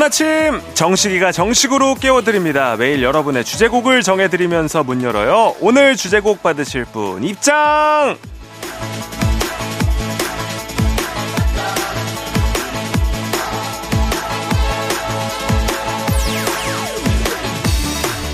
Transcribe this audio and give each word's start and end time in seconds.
좋은 0.00 0.06
아침 0.06 0.60
정식이가 0.72 1.30
정식으로 1.30 1.94
깨워드립니다. 1.94 2.74
매일 2.76 3.02
여러분의 3.02 3.44
주제곡을 3.44 4.02
정해드리면서 4.02 4.82
문 4.82 5.02
열어요. 5.02 5.54
오늘 5.60 5.94
주제곡 5.94 6.42
받으실 6.42 6.86
분 6.86 7.22
입장! 7.22 8.16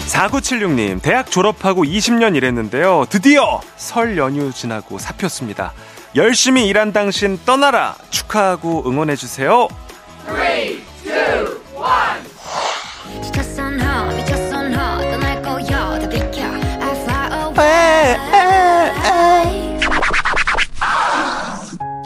4976님, 0.06 1.02
대학 1.02 1.30
졸업하고 1.30 1.82
20년 1.82 2.36
일했는데요. 2.36 3.06
드디어 3.10 3.60
설 3.76 4.16
연휴 4.16 4.52
지나고 4.52 4.98
사표습니다. 4.98 5.72
열심히 6.14 6.68
일한 6.68 6.92
당신 6.92 7.38
떠나라! 7.44 7.96
축하하고 8.10 8.84
응원해주세요. 8.88 9.68
3, 10.26 10.36
2, 10.36 10.40
1. 10.40 10.75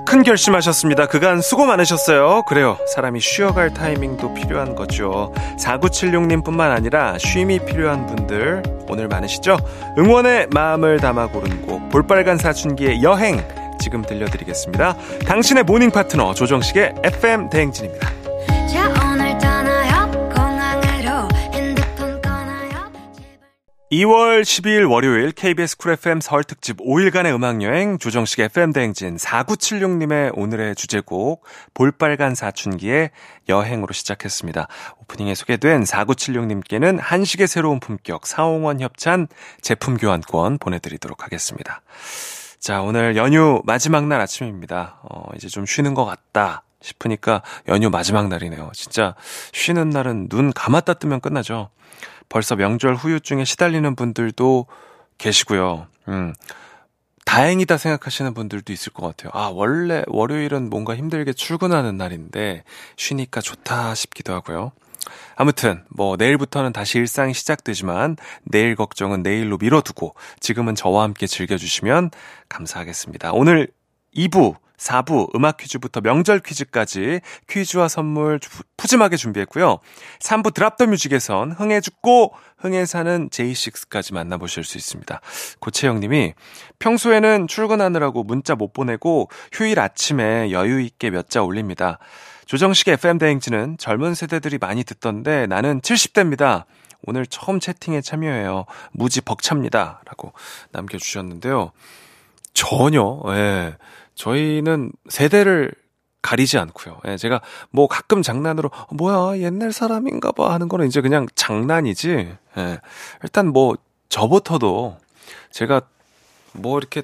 큰 0.07 0.25
결심하셨습니다. 0.25 1.07
그간 1.07 1.41
수고 1.41 1.67
많으셨어요. 1.67 2.43
그래요. 2.43 2.77
사람이 2.95 3.21
쉬어갈 3.21 3.73
타이밍도 3.73 4.35
필요한 4.35 4.75
거죠. 4.75 5.33
4976님 5.59 6.45
뿐만 6.45 6.73
아니라 6.73 7.17
쉼이 7.17 7.61
필요한 7.61 8.07
분들 8.07 8.63
오늘 8.89 9.09
많으시죠? 9.09 9.57
응원의 9.97 10.49
마음을 10.51 10.99
담아 10.99 11.29
고른 11.29 11.63
곡 11.63 11.89
볼빨간 11.91 12.39
사춘기의 12.39 13.03
여행 13.03 13.41
지금 13.81 14.03
들려드리겠습니다. 14.03 14.97
당신의 15.27 15.63
morning 15.63 15.91
파트너 15.91 16.35
조정식의 16.35 16.97
FM 17.05 17.49
대행진입니다. 17.49 18.20
2월 23.91 24.43
12일 24.43 24.89
월요일 24.89 25.33
KBS 25.33 25.77
쿨 25.77 25.91
FM 25.95 26.21
설 26.21 26.45
특집 26.45 26.77
5일간의 26.77 27.35
음악여행 27.35 27.99
조정식 27.99 28.39
FM 28.39 28.73
대행진 28.73 29.17
4976님의 29.17 30.31
오늘의 30.39 30.77
주제곡 30.77 31.43
볼빨간 31.75 32.37
사춘기의 32.37 33.11
여행으로 33.49 33.93
시작했습니다. 33.93 34.69
오프닝에 35.01 35.35
소개된 35.35 35.83
4976님께는 35.83 36.99
한식의 37.01 37.49
새로운 37.49 37.81
품격 37.81 38.29
사홍원 38.29 38.81
협찬 38.81 39.27
제품 39.61 39.97
교환권 39.97 40.59
보내드리도록 40.59 41.25
하겠습니다. 41.25 41.83
자, 42.61 42.83
오늘 42.83 43.17
연휴 43.17 43.61
마지막 43.65 44.07
날 44.07 44.21
아침입니다. 44.21 45.01
어, 45.03 45.31
이제 45.35 45.49
좀 45.49 45.67
쉬는 45.67 45.95
것 45.95 46.05
같다 46.05 46.63
싶으니까 46.81 47.43
연휴 47.67 47.91
마지막 47.91 48.29
날이네요. 48.29 48.71
진짜 48.73 49.17
쉬는 49.53 49.91
날은 49.91 50.29
눈 50.29 50.53
감았다 50.53 50.95
뜨면 50.95 51.21
끝나죠. 51.21 51.71
벌써 52.31 52.57
명절 52.57 52.95
후유증에 52.95 53.45
시달리는 53.45 53.95
분들도 53.95 54.67
계시고요. 55.19 55.87
음. 56.09 56.33
다행이다 57.27 57.77
생각하시는 57.77 58.33
분들도 58.35 58.73
있을 58.73 58.93
것 58.93 59.07
같아요. 59.07 59.31
아, 59.35 59.51
원래 59.53 60.03
월요일은 60.07 60.71
뭔가 60.71 60.97
힘들게 60.97 61.33
출근하는 61.33 61.97
날인데 61.97 62.65
쉬니까 62.97 63.41
좋다 63.41 63.95
싶기도 63.95 64.33
하고요. 64.33 64.73
아무튼 65.37 65.85
뭐 65.89 66.17
내일부터는 66.17 66.73
다시 66.73 66.99
일상이 66.99 67.35
시작되지만 67.35 68.17
내일 68.45 68.75
걱정은 68.75 69.23
내일로 69.23 69.59
미뤄두고 69.59 70.15
지금은 70.41 70.75
저와 70.75 71.05
함께 71.05 71.27
즐겨주시면 71.27 72.11
감사하겠습니다. 72.49 73.33
오늘 73.33 73.69
2부 74.17 74.57
4부 74.81 75.35
음악 75.37 75.59
퀴즈부터 75.59 76.01
명절 76.01 76.41
퀴즈까지 76.41 77.21
퀴즈와 77.49 77.89
선물 77.89 78.41
푸짐하게 78.77 79.17
준비했고요. 79.17 79.79
3부 80.21 80.55
드랍 80.55 80.77
더 80.77 80.87
뮤직에선 80.87 81.53
흥에 81.53 81.81
죽고 81.81 82.35
흥에 82.59 82.87
사는 82.87 83.29
제이식스까지 83.31 84.15
만나보실 84.15 84.65
수 84.65 84.79
있습니다. 84.79 85.21
고채영 85.61 86.01
님이 86.01 86.35
평소에는 86.79 87.47
출근하느라고 87.49 88.25
문자 88.25 88.55
못 88.55 88.73
보내고 88.73 89.29
휴일 89.53 89.81
아침에 89.81 90.51
여유 90.51 90.81
있게 90.81 91.11
몇 91.11 91.31
자 91.31 91.43
올립니다. 91.43 91.99
조정식 92.47 92.89
FM 92.89 93.19
대행지는 93.19 93.77
젊은 93.79 94.15
세대들이 94.17 94.59
많이 94.59 94.83
듣던데 94.83 95.47
나는 95.47 95.81
70대입니다. 95.81 96.65
오늘 97.03 97.25
처음 97.25 97.61
채팅에 97.61 98.01
참여해요. 98.01 98.65
무지 98.91 99.21
벅찹니다. 99.21 100.03
라고 100.07 100.33
남겨주셨는데요. 100.73 101.71
전혀, 102.53 103.23
예. 103.29 103.77
저희는 104.21 104.93
세대를 105.09 105.73
가리지 106.21 106.59
않고요. 106.59 107.01
예, 107.07 107.17
제가 107.17 107.41
뭐 107.71 107.89
가끔 107.89 108.21
장난으로 108.21 108.71
어, 108.71 108.95
뭐야 108.95 109.39
옛날 109.39 109.73
사람인가 109.73 110.33
봐 110.33 110.53
하는 110.53 110.69
거는 110.69 110.87
이제 110.87 111.01
그냥 111.01 111.27
장난이지. 111.35 112.37
예, 112.59 112.81
일단 113.23 113.49
뭐 113.49 113.77
저부터도 114.11 114.99
제가 115.51 115.81
뭐 116.53 116.77
이렇게 116.77 117.03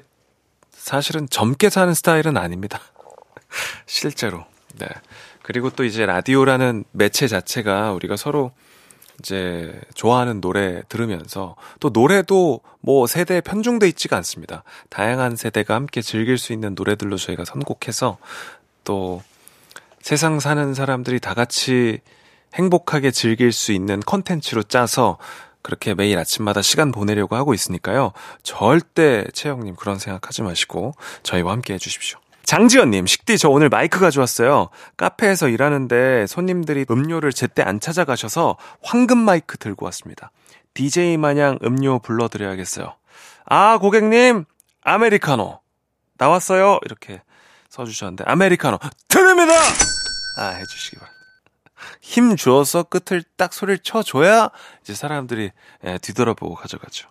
사실은 0.71 1.27
젊게 1.27 1.71
사는 1.71 1.91
스타일은 1.91 2.37
아닙니다. 2.37 2.79
실제로. 3.87 4.45
네. 4.77 4.87
그리고 5.41 5.71
또 5.71 5.83
이제 5.85 6.05
라디오라는 6.05 6.83
매체 6.91 7.27
자체가 7.27 7.93
우리가 7.93 8.15
서로 8.15 8.51
이제 9.19 9.79
좋아하는 9.93 10.41
노래 10.41 10.81
들으면서 10.89 11.55
또 11.79 11.89
노래도 11.89 12.61
뭐 12.81 13.07
세대에 13.07 13.41
편중돼 13.41 13.87
있지가 13.89 14.15
않습니다. 14.17 14.63
다양한 14.89 15.35
세대가 15.35 15.75
함께 15.75 16.01
즐길 16.01 16.37
수 16.37 16.53
있는 16.53 16.75
노래들로 16.75 17.17
저희가 17.17 17.45
선곡해서 17.45 18.17
또 18.83 19.21
세상 20.01 20.39
사는 20.39 20.73
사람들이 20.73 21.19
다 21.19 21.33
같이 21.33 21.99
행복하게 22.53 23.11
즐길 23.11 23.51
수 23.51 23.71
있는 23.71 23.99
컨텐츠로 23.99 24.63
짜서 24.63 25.17
그렇게 25.61 25.93
매일 25.93 26.17
아침마다 26.17 26.61
시간 26.61 26.91
보내려고 26.91 27.35
하고 27.35 27.53
있으니까요. 27.53 28.13
절대 28.41 29.25
채영님 29.33 29.75
그런 29.75 29.99
생각하지 29.99 30.43
마시고 30.43 30.93
저희와 31.23 31.51
함께 31.51 31.73
해주십시오. 31.73 32.19
장지연님, 32.47 33.07
식디 33.07 33.37
저 33.37 33.49
오늘 33.49 33.67
마이크 33.67 33.99
가져왔어요. 33.99 34.69
카페에서 34.95 35.49
일하는데 35.49 36.27
손님들이 36.27 36.85
음료를 36.89 37.33
제때 37.33 37.61
안 37.61 37.81
찾아가셔서 37.81 38.55
황금 38.81 39.17
마이크 39.17 39.57
들고 39.57 39.83
왔습니다. 39.87 40.31
DJ 40.73 41.17
마냥 41.17 41.59
음료 41.61 41.99
불러드려야겠어요. 41.99 42.95
아, 43.47 43.77
고객님, 43.79 44.45
아메리카노. 44.81 45.59
나왔어요. 46.17 46.79
이렇게 46.85 47.21
써주셨는데, 47.67 48.23
아메리카노. 48.25 48.79
드립니다! 49.09 49.53
아, 50.37 50.47
해주시기 50.47 50.95
바랍니다. 50.99 51.17
힘 51.99 52.37
주어서 52.37 52.83
끝을 52.83 53.23
딱 53.35 53.51
소리를 53.51 53.79
쳐줘야 53.79 54.51
이제 54.83 54.93
사람들이 54.93 55.51
예, 55.83 55.97
뒤돌아보고 55.97 56.55
가져가죠. 56.55 57.09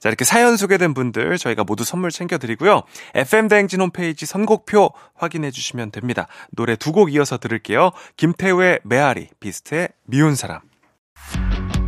자, 0.00 0.08
이렇게 0.08 0.24
사연 0.24 0.56
소개된 0.56 0.94
분들 0.94 1.38
저희가 1.38 1.64
모두 1.64 1.84
선물 1.84 2.10
챙겨드리고요. 2.10 2.82
FM대행진 3.14 3.80
홈페이지 3.80 4.26
선곡표 4.26 4.90
확인해 5.14 5.50
주시면 5.50 5.90
됩니다. 5.90 6.26
노래 6.50 6.76
두 6.76 6.94
곡 6.94 7.12
이어서 7.12 7.38
들을게요. 7.38 7.90
김태우의 8.16 8.80
메아리, 8.84 9.28
비스트의 9.40 9.88
미운 10.06 10.36
사람. 10.36 10.60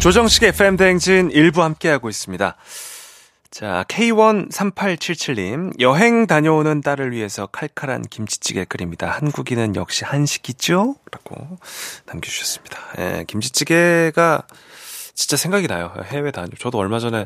조정식의 0.00 0.50
FM 0.50 0.76
대행진 0.76 1.30
일부 1.32 1.62
함께하고 1.62 2.08
있습니다. 2.08 2.56
자, 3.50 3.84
K13877님, 3.88 5.80
여행 5.80 6.26
다녀오는 6.26 6.80
딸을 6.80 7.12
위해서 7.12 7.46
칼칼한 7.46 8.02
김치찌개 8.02 8.64
끓입니다. 8.64 9.08
한국인은 9.10 9.74
역시 9.76 10.04
한식이죠? 10.04 10.94
라고 11.10 11.58
남겨주셨습니다. 12.06 12.78
예, 12.98 13.24
김치찌개가 13.26 14.42
진짜 15.14 15.36
생각이 15.36 15.66
나요. 15.66 15.92
해외 16.04 16.30
다녀. 16.30 16.50
저도 16.58 16.78
얼마 16.78 16.98
전에 16.98 17.24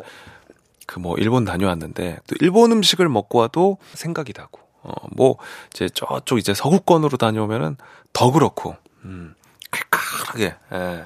그 0.86 0.98
뭐 1.00 1.16
일본 1.18 1.44
다녀왔는데, 1.44 2.18
또 2.26 2.36
일본 2.40 2.72
음식을 2.72 3.08
먹고 3.08 3.38
와도 3.38 3.78
생각이 3.94 4.32
나고, 4.36 4.60
어, 4.82 4.92
뭐, 5.12 5.36
이제 5.72 5.88
저쪽 5.88 6.38
이제 6.38 6.52
서구권으로 6.54 7.16
다녀오면은 7.16 7.76
더 8.12 8.32
그렇고, 8.32 8.76
음, 9.04 9.34
칼칼하게, 9.70 10.54
예. 10.72 11.04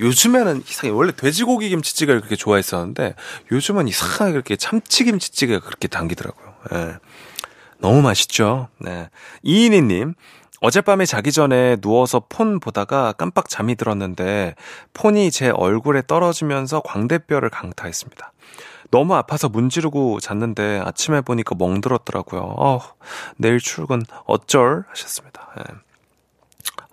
요즘에는 0.00 0.62
이상하게 0.66 0.90
원래 0.90 1.12
돼지고기 1.12 1.68
김치찌개를 1.70 2.20
그렇게 2.20 2.36
좋아했었는데 2.36 3.14
요즘은 3.52 3.88
이상하게 3.88 4.32
그렇게 4.32 4.56
참치 4.56 5.04
김치찌개가 5.04 5.64
그렇게 5.64 5.88
당기더라고요. 5.88 6.54
예. 6.72 6.98
너무 7.78 8.02
맛있죠. 8.02 8.68
네. 8.78 9.08
이인희님. 9.42 10.14
어젯밤에 10.62 11.04
자기 11.04 11.32
전에 11.32 11.76
누워서 11.76 12.22
폰 12.28 12.60
보다가 12.60 13.12
깜빡 13.12 13.48
잠이 13.48 13.76
들었는데 13.76 14.54
폰이 14.94 15.30
제 15.30 15.50
얼굴에 15.50 16.02
떨어지면서 16.06 16.80
광대뼈를 16.80 17.50
강타했습니다. 17.50 18.32
너무 18.90 19.14
아파서 19.14 19.48
문지르고 19.48 20.20
잤는데 20.20 20.80
아침에 20.82 21.20
보니까 21.20 21.54
멍들었더라고요. 21.58 22.54
어, 22.56 22.80
내일 23.36 23.58
출근 23.58 24.02
어쩔 24.24 24.84
하셨습니다. 24.88 25.50
예. 25.58 25.74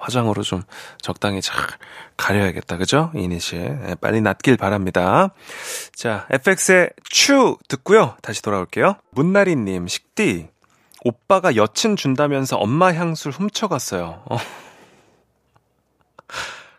화장으로 0.03 0.44
좀 0.44 0.61
적당히 1.01 1.41
잘 1.41 1.55
가려야겠다. 2.17 2.77
그죠? 2.77 3.11
이니 3.15 3.39
씨. 3.39 3.55
네, 3.55 3.95
빨리 4.00 4.21
낫길 4.21 4.57
바랍니다. 4.57 5.29
자, 5.95 6.27
FX의 6.29 6.91
추 7.09 7.57
듣고요. 7.67 8.15
다시 8.21 8.41
돌아올게요. 8.41 8.97
문나리 9.11 9.55
님, 9.55 9.88
식디. 9.88 10.50
오빠가 11.05 11.55
여친 11.55 11.95
준다면서 11.95 12.57
엄마 12.57 12.94
향수를 12.94 13.33
훔쳐갔어요. 13.33 14.23
어. 14.29 14.38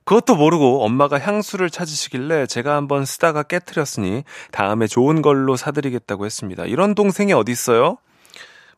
그것도 0.05 0.37
모르고 0.37 0.85
엄마가 0.85 1.19
향수를 1.19 1.71
찾으시길래 1.71 2.47
제가 2.47 2.77
한번 2.77 3.07
쓰다가 3.07 3.43
깨뜨렸으니 3.43 4.25
다음에 4.51 4.87
좋은 4.87 5.23
걸로 5.23 5.57
사드리겠다고 5.57 6.27
했습니다. 6.27 6.65
이런 6.67 6.95
동생이 6.95 7.33
어딨어요? 7.33 7.97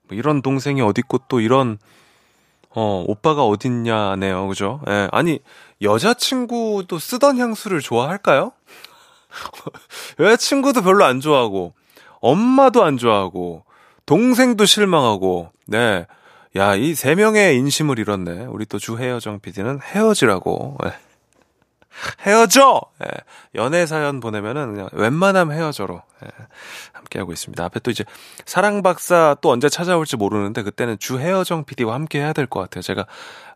뭐 0.09 0.17
이런 0.17 0.41
동생이 0.41 0.81
어딨고 0.83 1.23
또 1.29 1.41
이런 1.41 1.79
어, 2.77 3.03
오빠가 3.09 3.45
어딨냐네요. 3.47 4.47
그죠? 4.49 4.81
예. 4.87 5.09
아니, 5.11 5.41
여자친구도 5.81 6.99
쓰던 6.99 7.39
향수를 7.39 7.81
좋아할까요? 7.81 8.53
여자친구도 10.21 10.83
별로 10.83 11.05
안 11.05 11.21
좋아하고, 11.21 11.73
엄마도 12.21 12.85
안 12.85 12.99
좋아하고, 12.99 13.65
동생도 14.05 14.67
실망하고, 14.67 15.51
네. 15.67 16.07
야, 16.57 16.75
이 16.75 16.95
세 16.95 17.15
명의 17.15 17.57
인심을 17.57 17.99
잃었네. 17.99 18.47
우리 18.47 18.67
또 18.67 18.79
주혜여정 18.79 19.41
PD는 19.41 19.81
헤어지라고. 19.83 20.77
예. 20.85 20.93
헤어져! 22.27 22.81
예. 23.03 23.09
연애 23.55 23.87
사연 23.87 24.21
보내면은 24.21 24.75
그냥 24.75 24.89
웬만하면 24.93 25.57
헤어져로 25.57 26.03
예. 26.25 26.29
함께하고 26.93 27.33
있습니다. 27.33 27.65
앞에 27.65 27.81
또 27.81 27.91
이제 27.91 28.05
사랑박사 28.45 29.37
또 29.41 29.51
언제 29.51 29.69
찾아올지 29.69 30.17
모르는데 30.17 30.63
그때는 30.63 30.99
주혜여정 30.99 31.65
PD와 31.65 31.95
함께 31.95 32.21
해야 32.21 32.33
될 32.33 32.47
것 32.47 32.61
같아요. 32.61 32.83
제가 32.83 33.07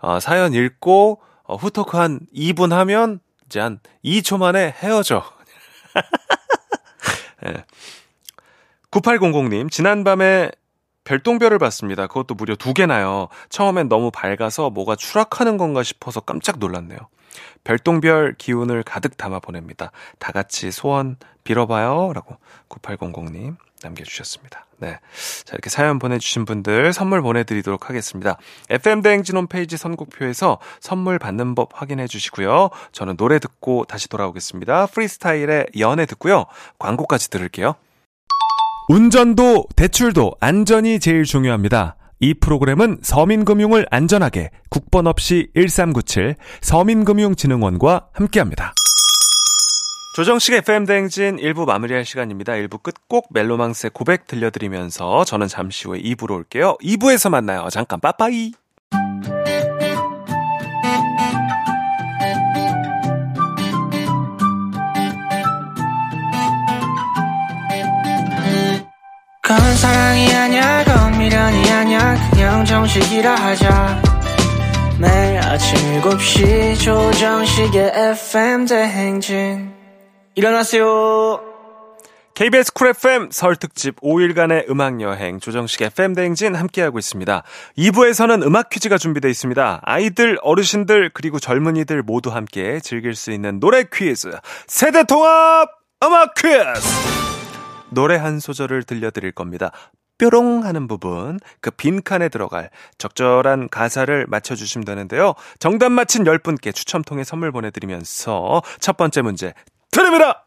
어, 0.00 0.20
사연 0.20 0.54
읽고 0.54 1.20
어, 1.44 1.56
후토크 1.56 1.96
한 1.96 2.20
2분 2.34 2.70
하면 2.70 3.20
이제 3.46 3.60
한 3.60 3.80
2초 4.04 4.38
만에 4.38 4.74
헤어져. 4.82 5.24
예. 7.46 7.64
9800님, 8.90 9.70
지난밤에 9.70 10.50
별똥별을 11.04 11.58
봤습니다. 11.58 12.06
그것도 12.06 12.34
무려 12.34 12.54
두 12.56 12.74
개나요. 12.74 13.28
처음엔 13.48 13.88
너무 13.88 14.10
밝아서 14.10 14.70
뭐가 14.70 14.96
추락하는 14.96 15.56
건가 15.56 15.82
싶어서 15.82 16.20
깜짝 16.20 16.58
놀랐네요. 16.58 16.98
별똥별 17.64 18.34
기운을 18.38 18.82
가득 18.82 19.16
담아 19.16 19.40
보냅니다. 19.40 19.92
다 20.18 20.32
같이 20.32 20.70
소원 20.70 21.16
빌어봐요. 21.44 22.12
라고 22.14 22.36
9800님 22.68 23.56
남겨주셨습니다. 23.82 24.66
네. 24.78 24.98
자, 25.44 25.52
이렇게 25.52 25.70
사연 25.70 25.98
보내주신 25.98 26.44
분들 26.44 26.92
선물 26.92 27.22
보내드리도록 27.22 27.88
하겠습니다. 27.88 28.36
FM대행진 28.68 29.36
홈페이지 29.36 29.76
선곡표에서 29.76 30.58
선물 30.80 31.18
받는 31.18 31.54
법 31.54 31.70
확인해 31.74 32.06
주시고요. 32.06 32.70
저는 32.92 33.16
노래 33.16 33.38
듣고 33.38 33.84
다시 33.84 34.08
돌아오겠습니다. 34.08 34.86
프리스타일의 34.86 35.66
연애 35.78 36.06
듣고요. 36.06 36.46
광고까지 36.78 37.30
들을게요. 37.30 37.74
운전도 38.88 39.66
대출도 39.76 40.36
안전이 40.40 40.98
제일 40.98 41.24
중요합니다. 41.24 41.96
이 42.20 42.34
프로그램은 42.34 42.98
서민금융을 43.02 43.86
안전하게 43.90 44.50
국번 44.68 45.06
없이 45.06 45.48
1397 45.54 46.36
서민금융진흥원과 46.60 48.08
함께합니다. 48.12 48.74
조정식 50.14 50.54
FM 50.54 50.86
대행진 50.86 51.36
1부 51.36 51.64
마무리할 51.64 52.04
시간입니다. 52.04 52.52
1부 52.54 52.82
끝곡 52.82 53.28
멜로망스의 53.30 53.92
고백 53.94 54.26
들려드리면서 54.26 55.24
저는 55.24 55.48
잠시 55.48 55.88
후에 55.88 56.00
2부로 56.00 56.32
올게요. 56.32 56.76
2부에서 56.82 57.30
만나요. 57.30 57.68
잠깐 57.70 58.00
빠빠이. 58.00 58.52
그건 69.42 69.76
사랑이 69.76 70.32
아니야 70.32 70.84
그건 70.84 71.18
미련이 71.18 71.70
아니야 71.90 72.30
그냥 72.30 72.64
정식이라 72.64 73.34
하자 73.34 74.02
매일 75.00 75.38
아침 75.40 75.76
7시 76.00 76.78
조정식의 76.80 77.92
FM 78.12 78.66
대행진 78.66 79.72
일어나세요 80.36 81.40
KBS 82.34 82.74
쿨 82.74 82.88
FM 82.90 83.30
설 83.32 83.56
특집 83.56 84.00
5일간의 84.02 84.70
음악 84.70 85.00
여행 85.00 85.40
조정식 85.40 85.82
FM 85.82 86.14
대행진 86.14 86.54
함께하고 86.54 86.98
있습니다. 86.98 87.42
2부에서는 87.76 88.44
음악 88.44 88.70
퀴즈가 88.70 88.96
준비되어 88.96 89.28
있습니다. 89.28 89.80
아이들, 89.82 90.38
어르신들 90.40 91.10
그리고 91.12 91.38
젊은이들 91.38 92.02
모두 92.02 92.30
함께 92.30 92.80
즐길 92.80 93.14
수 93.14 93.30
있는 93.32 93.60
노래 93.60 93.84
퀴즈 93.92 94.30
세대 94.68 95.04
통합 95.04 95.68
음악 96.02 96.34
퀴즈 96.34 97.20
노래 97.90 98.16
한 98.16 98.38
소절을 98.38 98.84
들려드릴 98.84 99.32
겁니다. 99.32 99.72
뾰롱 100.20 100.64
하는 100.66 100.86
부분, 100.86 101.40
그 101.62 101.70
빈칸에 101.70 102.28
들어갈 102.28 102.68
적절한 102.98 103.70
가사를 103.70 104.26
맞춰주시면 104.28 104.84
되는데요. 104.84 105.34
정답 105.58 105.90
맞힌 105.92 106.24
10분께 106.24 106.74
추첨 106.74 107.02
통해 107.02 107.24
선물 107.24 107.50
보내드리면서 107.52 108.62
첫 108.80 108.98
번째 108.98 109.22
문제 109.22 109.54
드립니다! 109.90 110.44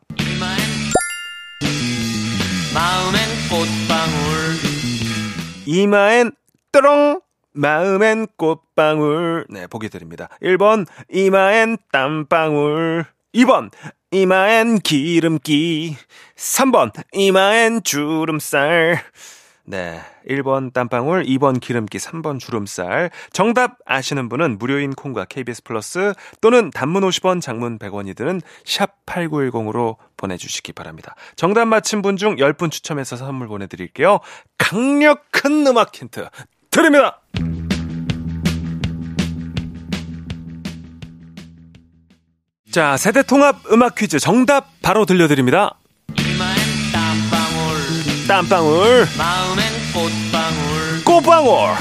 마음엔 2.75 3.19
꽃방울. 3.49 4.23
이마엔 5.65 6.31
뚜렁 6.71 7.21
마음엔 7.53 8.27
꽃방울. 8.37 9.47
네 9.49 9.65
보기 9.65 9.89
드립니다. 9.89 10.29
1번 10.43 10.85
이마엔 11.09 11.77
땀방울. 11.91 13.05
2번 13.33 13.71
이마엔 14.11 14.79
기름기. 14.79 15.97
3번 16.35 16.91
이마엔 17.13 17.81
주름살 17.83 18.99
네. 19.65 20.01
1번 20.27 20.73
땀방울, 20.73 21.23
2번 21.23 21.59
기름기, 21.61 21.97
3번 21.97 22.37
주름살. 22.39 23.11
정답 23.31 23.77
아시는 23.85 24.27
분은 24.27 24.57
무료인 24.57 24.91
콩과 24.93 25.25
KBS 25.25 25.63
플러스 25.63 26.13
또는 26.41 26.69
단문 26.69 27.03
50원, 27.03 27.39
장문 27.41 27.79
100원이 27.79 28.15
드는 28.15 28.41
샵 28.65 29.05
8910으로 29.05 29.95
보내주시기 30.17 30.73
바랍니다. 30.73 31.15
정답 31.37 31.65
맞힌 31.65 32.01
분 32.01 32.17
중 32.17 32.35
10분 32.35 32.71
추첨해서 32.71 33.15
선물 33.15 33.47
보내드릴게요. 33.47 34.19
강력한 34.57 35.65
음악 35.65 35.95
힌트 35.95 36.27
드립니다! 36.69 37.21
자, 42.71 42.97
세대 42.97 43.21
통합 43.23 43.57
음악 43.71 43.95
퀴즈 43.95 44.19
정답 44.19 44.67
바로 44.81 45.05
들려드립니다. 45.05 45.79
땀방울, 48.27 49.05
마음엔 49.17 49.65
꽃방울, 49.93 51.03
꽃방울. 51.03 51.75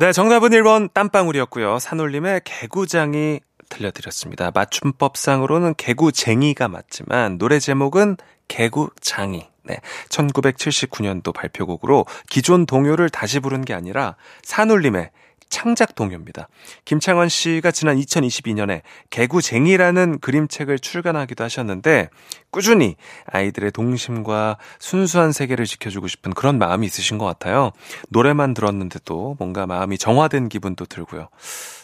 네, 0.00 0.12
정답은 0.12 0.48
1번 0.48 0.92
땀방울이었고요. 0.94 1.78
산울림의 1.78 2.40
개구장이 2.44 3.40
들려드렸습니다. 3.68 4.50
맞춤법상으로는 4.54 5.74
개구쟁이가 5.76 6.68
맞지만 6.68 7.36
노래 7.36 7.58
제목은 7.58 8.16
개구장이. 8.48 9.46
네. 9.64 9.80
1979년도 10.08 11.34
발표곡으로 11.34 12.06
기존 12.30 12.64
동요를 12.64 13.10
다시 13.10 13.40
부른 13.40 13.62
게 13.62 13.74
아니라 13.74 14.16
산울림의 14.42 15.10
창작 15.48 15.94
동요입니다. 15.94 16.48
김창원 16.84 17.28
씨가 17.28 17.70
지난 17.70 17.96
2022년에 17.96 18.82
개구쟁이라는 19.10 20.18
그림책을 20.20 20.78
출간하기도 20.78 21.44
하셨는데 21.44 22.08
꾸준히 22.50 22.96
아이들의 23.26 23.72
동심과 23.72 24.58
순수한 24.78 25.32
세계를 25.32 25.66
지켜주고 25.66 26.08
싶은 26.08 26.32
그런 26.34 26.58
마음이 26.58 26.86
있으신 26.86 27.18
것 27.18 27.24
같아요. 27.24 27.72
노래만 28.10 28.54
들었는데도 28.54 29.36
뭔가 29.38 29.66
마음이 29.66 29.98
정화된 29.98 30.48
기분도 30.48 30.86
들고요. 30.86 31.28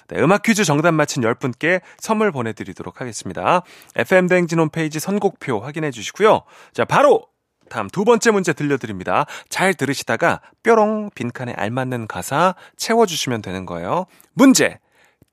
네, 0.09 0.21
음악 0.21 0.43
퀴즈 0.43 0.64
정답 0.64 0.93
맞힌 0.93 1.23
10분께 1.23 1.81
선물 1.99 2.33
보내드리도록 2.33 3.00
하겠습니다. 3.00 3.62
FM대행진 3.95 4.59
홈페이지 4.59 4.99
선곡표 4.99 5.61
확인해 5.61 5.90
주시고요. 5.93 6.43
자, 6.73 6.85
바로 6.85 7.26
다음 7.70 7.88
두 7.88 8.04
번째 8.04 8.32
문제 8.32 8.52
들려드립니다. 8.52 9.24
잘 9.48 9.72
들으시다가 9.72 10.40
뾰롱 10.62 11.10
빈칸에 11.14 11.54
알맞는 11.56 12.08
가사 12.08 12.54
채워주시면 12.76 13.40
되는 13.40 13.64
거예요. 13.64 14.04
문제 14.34 14.78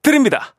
드립니다. 0.02 0.56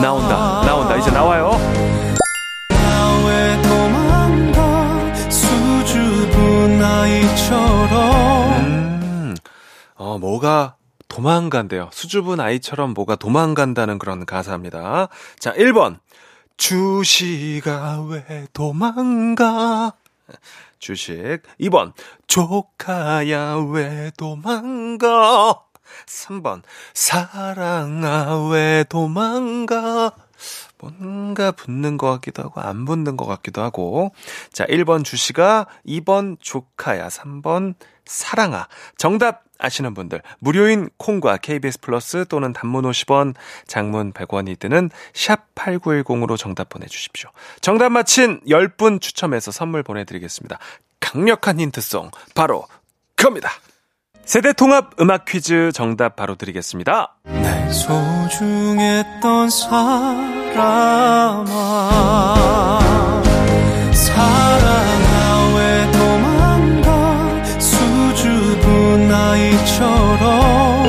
나온다, 0.00 0.62
나온다. 0.64 0.96
이제 0.96 1.10
나와요. 1.10 1.50
음, 8.60 9.34
어, 9.96 10.18
뭐가 10.18 10.76
도망간대요. 11.08 11.90
수줍은 11.92 12.40
아이처럼 12.40 12.92
뭐가 12.92 13.16
도망간다는 13.16 13.98
그런 13.98 14.26
가사입니다. 14.26 15.08
자, 15.38 15.52
1번. 15.54 15.98
주식아 16.56 18.02
왜 18.08 18.46
도망가? 18.52 19.92
주식. 20.78 21.40
2번. 21.60 21.92
조카야 22.26 23.56
왜 23.70 24.10
도망가? 24.16 25.60
3번. 26.06 26.62
사랑아 26.92 28.48
왜 28.48 28.84
도망가? 28.88 30.12
뭔가 30.98 31.50
붙는 31.52 31.96
것 31.98 32.10
같기도 32.12 32.42
하고 32.42 32.60
안 32.60 32.84
붙는 32.84 33.16
것 33.16 33.26
같기도 33.26 33.62
하고 33.62 34.12
자 34.52 34.64
1번 34.66 35.04
주식아 35.04 35.66
2번 35.86 36.36
조카야 36.40 37.08
3번 37.08 37.74
사랑아 38.04 38.68
정답 38.96 39.44
아시는 39.58 39.94
분들 39.94 40.22
무료인 40.38 40.88
콩과 40.98 41.38
KBS 41.38 41.80
플러스 41.80 42.24
또는 42.28 42.52
단문 42.52 42.84
50원, 42.84 43.34
장문 43.66 44.12
100원이 44.12 44.58
드는 44.58 44.90
샵 45.12 45.54
8910으로 45.54 46.36
정답 46.36 46.68
보내주십시오. 46.68 47.30
정답 47.60 47.90
맞힌 47.90 48.40
10분 48.46 49.00
추첨해서 49.00 49.50
선물 49.50 49.82
보내드리겠습니다. 49.82 50.58
강력한 51.00 51.60
힌트송 51.60 52.10
바로 52.34 52.66
겁니다. 53.16 53.50
세대 54.24 54.52
통합 54.52 54.98
음악 55.00 55.26
퀴즈 55.26 55.70
정답 55.72 56.16
바로 56.16 56.34
드리겠습니다. 56.34 57.16
날 57.24 57.72
소중했던 57.72 59.50
사람 59.50 60.43
아 60.56 61.44
사랑아 63.92 65.54
왜 65.56 65.90
도망가 65.90 66.88
수줍은 67.58 69.10
아이처럼 69.12 70.83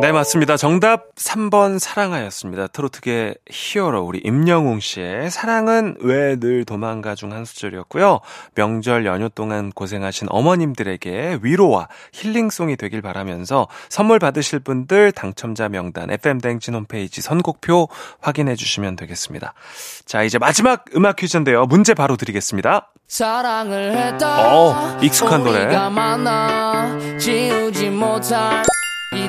네, 0.00 0.12
맞습니다. 0.12 0.56
정답 0.56 1.14
3번 1.16 1.78
사랑하였습니다. 1.78 2.68
트로트계 2.68 3.34
히어로 3.50 4.00
우리 4.02 4.18
임영웅 4.24 4.80
씨의 4.80 5.30
사랑은 5.30 5.96
왜 6.00 6.36
늘 6.40 6.64
도망가 6.64 7.14
중 7.14 7.30
한 7.32 7.44
수절이었고요. 7.44 8.20
명절 8.54 9.04
연휴 9.04 9.28
동안 9.28 9.70
고생하신 9.70 10.28
어머님들에게 10.30 11.40
위로와 11.42 11.88
힐링송이 12.12 12.76
되길 12.76 13.02
바라면서 13.02 13.68
선물 13.88 14.18
받으실 14.18 14.58
분들 14.60 15.12
당첨자 15.12 15.68
명단 15.68 16.10
FM댕진 16.10 16.74
홈페이지 16.74 17.20
선곡표 17.20 17.88
확인해 18.20 18.56
주시면 18.56 18.96
되겠습니다. 18.96 19.52
자, 20.06 20.22
이제 20.22 20.38
마지막 20.38 20.84
음악 20.96 21.16
퀴즈인데요. 21.16 21.66
문제 21.66 21.94
바로 21.94 22.16
드리겠습니다. 22.16 22.90
사랑을 23.06 23.96
했다. 23.96 24.54
어, 24.56 24.98
익숙한 25.02 25.44
노래. 25.44 25.66
지우지 27.18 27.90
못할 27.90 28.62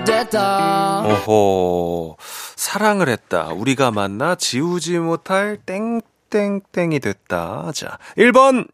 됐다. 0.05 1.01
오호. 1.01 2.17
사랑을 2.55 3.10
했다. 3.10 3.48
우리가 3.48 3.91
만나 3.91 4.36
지우지 4.36 5.00
못할 5.00 5.58
땡땡땡이 5.65 7.00
됐다. 7.00 7.72
자, 7.74 7.98
1번. 8.17 8.67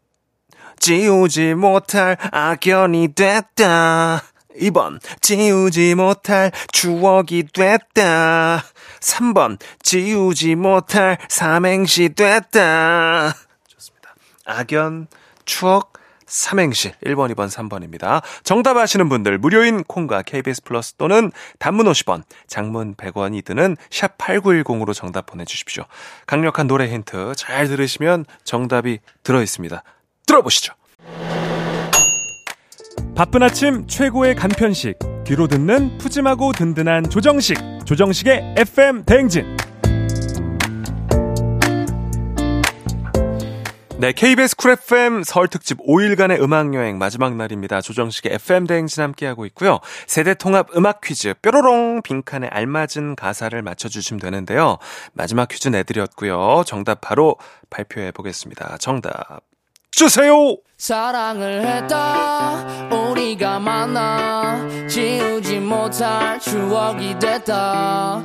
지우지 0.78 1.54
못할 1.54 2.16
악연이 2.30 3.14
됐다. 3.14 4.22
2번. 4.60 5.00
지우지 5.20 5.94
못할 5.94 6.52
추억이 6.72 7.44
됐다. 7.52 8.62
3번. 9.00 9.58
지우지 9.82 10.54
못할 10.54 11.18
삼행시 11.28 12.10
됐다. 12.10 13.34
좋습니다. 13.66 14.14
악연, 14.44 15.08
추억, 15.44 15.97
삼행시 16.28 16.92
1번, 17.04 17.34
2번, 17.34 17.48
3번입니다. 17.48 18.22
정답 18.44 18.76
아시는 18.76 19.08
분들 19.08 19.38
무료인 19.38 19.82
콩과 19.82 20.22
KBS 20.22 20.62
플러스 20.62 20.94
또는 20.94 21.32
단문 21.58 21.86
50원, 21.86 22.22
장문 22.46 22.94
100원이 22.94 23.44
드는 23.44 23.76
샵 23.90 24.16
8910으로 24.18 24.94
정답 24.94 25.26
보내주십시오. 25.26 25.84
강력한 26.26 26.66
노래 26.66 26.88
힌트 26.88 27.32
잘 27.36 27.66
들으시면 27.66 28.26
정답이 28.44 29.00
들어있습니다. 29.22 29.82
들어보시죠. 30.26 30.74
바쁜 33.14 33.42
아침 33.42 33.86
최고의 33.88 34.36
간편식 34.36 34.96
귀로 35.26 35.48
듣는 35.48 35.98
푸짐하고 35.98 36.52
든든한 36.52 37.10
조정식 37.10 37.58
조정식의 37.84 38.54
FM 38.56 39.04
대행진 39.04 39.57
네, 44.00 44.12
KBS 44.12 44.54
쿨 44.54 44.70
FM 44.70 45.24
설 45.24 45.48
특집 45.48 45.78
5일간의 45.84 46.40
음악 46.40 46.72
여행 46.72 46.98
마지막 46.98 47.34
날입니다. 47.34 47.80
조정식의 47.80 48.34
FM 48.34 48.68
대행진 48.68 49.02
함께 49.02 49.26
하고 49.26 49.44
있고요. 49.46 49.80
세대 50.06 50.34
통합 50.34 50.68
음악 50.76 51.00
퀴즈 51.00 51.34
뾰로롱 51.42 52.02
빈칸에 52.02 52.46
알맞은 52.46 53.16
가사를 53.16 53.60
맞춰 53.60 53.88
주시면 53.88 54.20
되는데요. 54.20 54.78
마지막 55.14 55.48
퀴즈 55.48 55.66
내 55.66 55.82
드렸고요. 55.82 56.62
정답 56.64 57.00
바로 57.00 57.34
발표해 57.70 58.12
보겠습니다. 58.12 58.76
정답 58.78 59.40
주세요. 59.90 60.56
사랑을 60.76 61.66
했다 61.66 62.88
우리가 62.92 63.58
만나 63.58 64.64
지우지 64.86 65.58
못할 65.58 66.38
추억이 66.38 67.18
됐다 67.18 68.22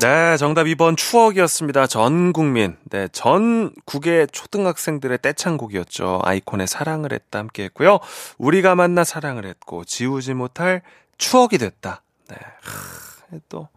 네, 0.00 0.38
정답 0.38 0.64
2번 0.64 0.96
추억이었습니다. 0.96 1.86
전 1.86 2.32
국민, 2.32 2.78
네, 2.84 3.06
전 3.12 3.70
국의 3.84 4.28
초등학생들의 4.28 5.18
떼창곡이었죠. 5.20 6.22
아이콘의 6.24 6.68
사랑을 6.68 7.12
했다 7.12 7.38
함께 7.38 7.64
했고요. 7.64 7.98
우리가 8.38 8.74
만나 8.76 9.04
사랑을 9.04 9.44
했고, 9.44 9.84
지우지 9.84 10.32
못할 10.32 10.80
추억이 11.18 11.58
됐다. 11.58 12.02
네, 12.30 12.36
하, 12.36 13.38
또, 13.50 13.68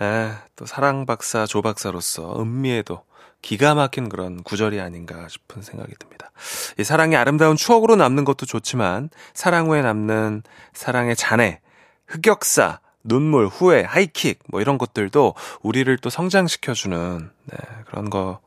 에, 0.00 0.30
또 0.56 0.64
사랑 0.64 1.04
박사, 1.04 1.44
조 1.44 1.60
박사로서 1.60 2.40
은미에도 2.40 3.04
기가 3.42 3.74
막힌 3.74 4.08
그런 4.08 4.42
구절이 4.42 4.80
아닌가 4.80 5.28
싶은 5.28 5.60
생각이 5.60 5.92
듭니다. 5.98 6.30
이 6.78 6.84
사랑이 6.84 7.16
아름다운 7.16 7.56
추억으로 7.56 7.96
남는 7.96 8.24
것도 8.24 8.46
좋지만, 8.46 9.10
사랑 9.34 9.68
후에 9.68 9.82
남는 9.82 10.42
사랑의 10.72 11.16
잔해, 11.16 11.60
흑역사, 12.06 12.80
눈물, 13.02 13.46
후회, 13.46 13.82
하이킥 13.82 14.40
뭐 14.48 14.60
이런 14.60 14.78
것들도 14.78 15.34
우리를 15.62 15.96
또 15.98 16.10
성장시켜주는 16.10 17.30
네, 17.44 17.56
그런 17.86 18.10
거 18.10 18.40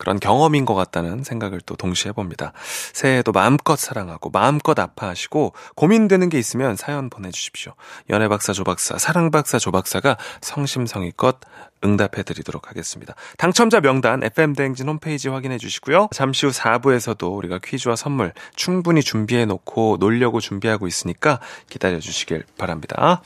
그런 0.00 0.18
경험인 0.18 0.64
것 0.64 0.74
같다는 0.74 1.22
생각을 1.22 1.60
또 1.60 1.76
동시에 1.76 2.08
해봅니다. 2.08 2.54
새해에도 2.94 3.32
마음껏 3.32 3.78
사랑하고 3.78 4.30
마음껏 4.30 4.76
아파하시고 4.76 5.52
고민되는 5.76 6.30
게 6.30 6.38
있으면 6.38 6.74
사연 6.74 7.10
보내주십시오. 7.10 7.74
연애박사 8.08 8.54
조박사, 8.54 8.96
사랑박사 8.96 9.58
조박사가 9.58 10.16
성심성의껏 10.40 11.40
응답해드리도록 11.84 12.70
하겠습니다. 12.70 13.14
당첨자 13.36 13.80
명단 13.80 14.22
FM대행진 14.24 14.88
홈페이지 14.88 15.28
확인해 15.28 15.58
주시고요. 15.58 16.08
잠시 16.12 16.46
후 16.46 16.52
4부에서도 16.52 17.36
우리가 17.36 17.58
퀴즈와 17.62 17.94
선물 17.94 18.32
충분히 18.56 19.02
준비해 19.02 19.44
놓고 19.44 19.98
놀려고 20.00 20.40
준비하고 20.40 20.86
있으니까 20.86 21.40
기다려 21.68 22.00
주시길 22.00 22.44
바랍니다. 22.56 23.20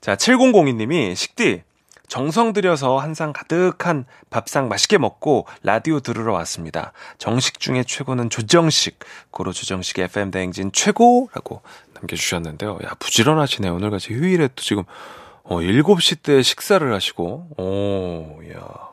자, 0.00 0.16
7002님이 0.16 1.14
식디 1.14 1.62
정성 2.08 2.54
들여서 2.54 2.98
한 2.98 3.14
상 3.14 3.32
가득한 3.34 4.06
밥상 4.30 4.68
맛있게 4.68 4.96
먹고 4.96 5.46
라디오 5.62 6.00
들으러 6.00 6.32
왔습니다. 6.34 6.92
정식 7.18 7.60
중에 7.60 7.84
최고는 7.84 8.30
조정식. 8.30 8.98
고로 9.30 9.52
조정식 9.52 9.98
FM 9.98 10.30
대행진 10.30 10.72
최고라고 10.72 11.60
남겨주셨는데요. 11.94 12.78
야, 12.84 12.94
부지런하시네요. 12.98 13.74
오늘같이 13.74 14.14
휴일에 14.14 14.48
또 14.54 14.62
지금, 14.62 14.84
어, 15.42 15.60
7시 15.60 16.22
때 16.22 16.42
식사를 16.42 16.94
하시고, 16.94 17.48
오, 17.58 18.40
야. 18.54 18.88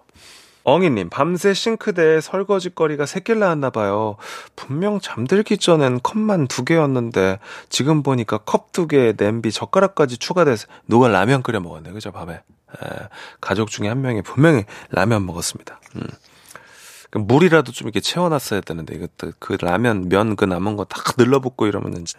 엉이님, 0.66 1.10
밤새 1.10 1.54
싱크대에 1.54 2.22
설거지거리가 2.22 3.06
새길 3.06 3.40
나왔나봐요. 3.40 4.18
분명 4.56 5.00
잠들기 5.00 5.58
전엔 5.58 6.02
컵만 6.02 6.48
두 6.48 6.66
개였는데, 6.66 7.40
지금 7.70 8.04
보니까 8.04 8.40
컵 8.40 8.72
두 8.74 8.88
개에 8.88 9.14
냄비, 9.14 9.52
젓가락까지 9.52 10.18
추가돼서 10.18 10.68
누가 10.88 11.08
라면 11.08 11.44
끓여 11.44 11.62
먹었네. 11.62 11.92
그죠, 11.92 12.12
밤에. 12.12 12.34
에, 12.34 12.40
가족 13.40 13.70
중에 13.70 13.88
한 13.88 14.02
명이 14.02 14.24
분명히 14.24 14.66
라면 14.90 15.26
먹었습니다. 15.26 15.80
음. 15.96 16.08
그 17.12 17.20
물이라도 17.20 17.72
좀 17.72 17.88
이렇게 17.88 18.02
채워놨어야 18.02 18.60
되는데 18.60 18.96
이것도 18.96 19.34
그 19.40 19.56
라면 19.62 20.10
면 20.10 20.36
그 20.36 20.44
남은 20.44 20.76
거다 20.76 21.02
늘러붙고 21.18 21.68
이러면은 21.68 22.02
이제 22.02 22.18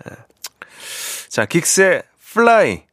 자 1.28 1.44
긱스의 1.44 2.02
Fly 2.32 2.84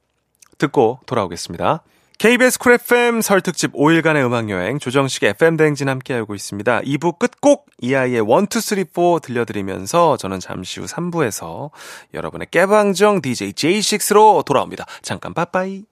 듣고 0.57 1.00
돌아오겠습니다. 1.05 1.83
KBS 2.23 2.57
쿨 2.57 2.71
FM 2.75 3.19
설 3.19 3.41
특집 3.41 3.73
5일간의 3.73 4.25
음악여행 4.25 4.79
조정식 4.79 5.25
FM 5.25 5.57
대행진 5.57 5.89
함께하고 5.89 6.35
있습니다. 6.35 6.79
2부 6.79 7.19
끝곡 7.19 7.65
이하이의 7.81 8.19
1, 8.19 8.23
2, 8.23 8.61
3, 8.61 8.85
4 8.95 9.19
들려드리면서 9.21 10.15
저는 10.15 10.39
잠시 10.39 10.79
후 10.79 10.85
3부에서 10.85 11.71
여러분의 12.13 12.47
깨방정 12.49 13.21
DJ 13.21 13.51
J6로 13.51 14.45
돌아옵니다. 14.45 14.85
잠깐 15.01 15.33
빠빠이. 15.33 15.83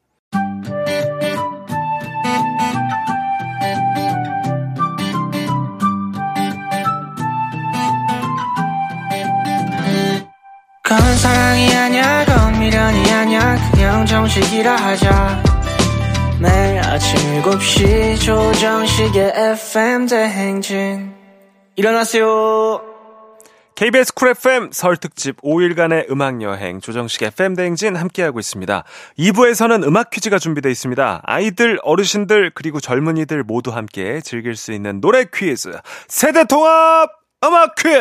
그건 10.81 11.17
사랑이 11.17 11.75
아니야 11.75 12.23
그건 12.23 12.57
미련이 12.57 13.11
아니야 13.11 13.71
그냥 13.73 14.05
정식이라 14.05 14.77
하자 14.77 15.50
매일 16.41 16.79
아침 16.79 17.19
7시 17.43 18.19
조정식의 18.19 19.33
FM 19.35 20.07
대행진 20.07 21.13
일어나세요 21.75 22.81
KBS 23.75 24.15
쿨 24.15 24.29
FM 24.29 24.69
설 24.71 24.97
특집 24.97 25.39
5일간의 25.41 26.09
음악 26.09 26.41
여행 26.41 26.79
조정식 26.79 27.21
FM 27.21 27.55
대행진 27.55 27.95
함께하고 27.95 28.39
있습니다. 28.39 28.83
2부에서는 29.19 29.83
음악 29.83 30.09
퀴즈가 30.09 30.39
준비되어 30.39 30.71
있습니다. 30.71 31.21
아이들, 31.23 31.79
어르신들 31.83 32.51
그리고 32.55 32.79
젊은이들 32.79 33.43
모두 33.43 33.69
함께 33.69 34.19
즐길 34.21 34.55
수 34.55 34.71
있는 34.71 34.99
노래 34.99 35.25
퀴즈 35.31 35.71
세대 36.07 36.45
통합 36.45 37.11
음악 37.45 37.75
퀴즈 37.75 37.91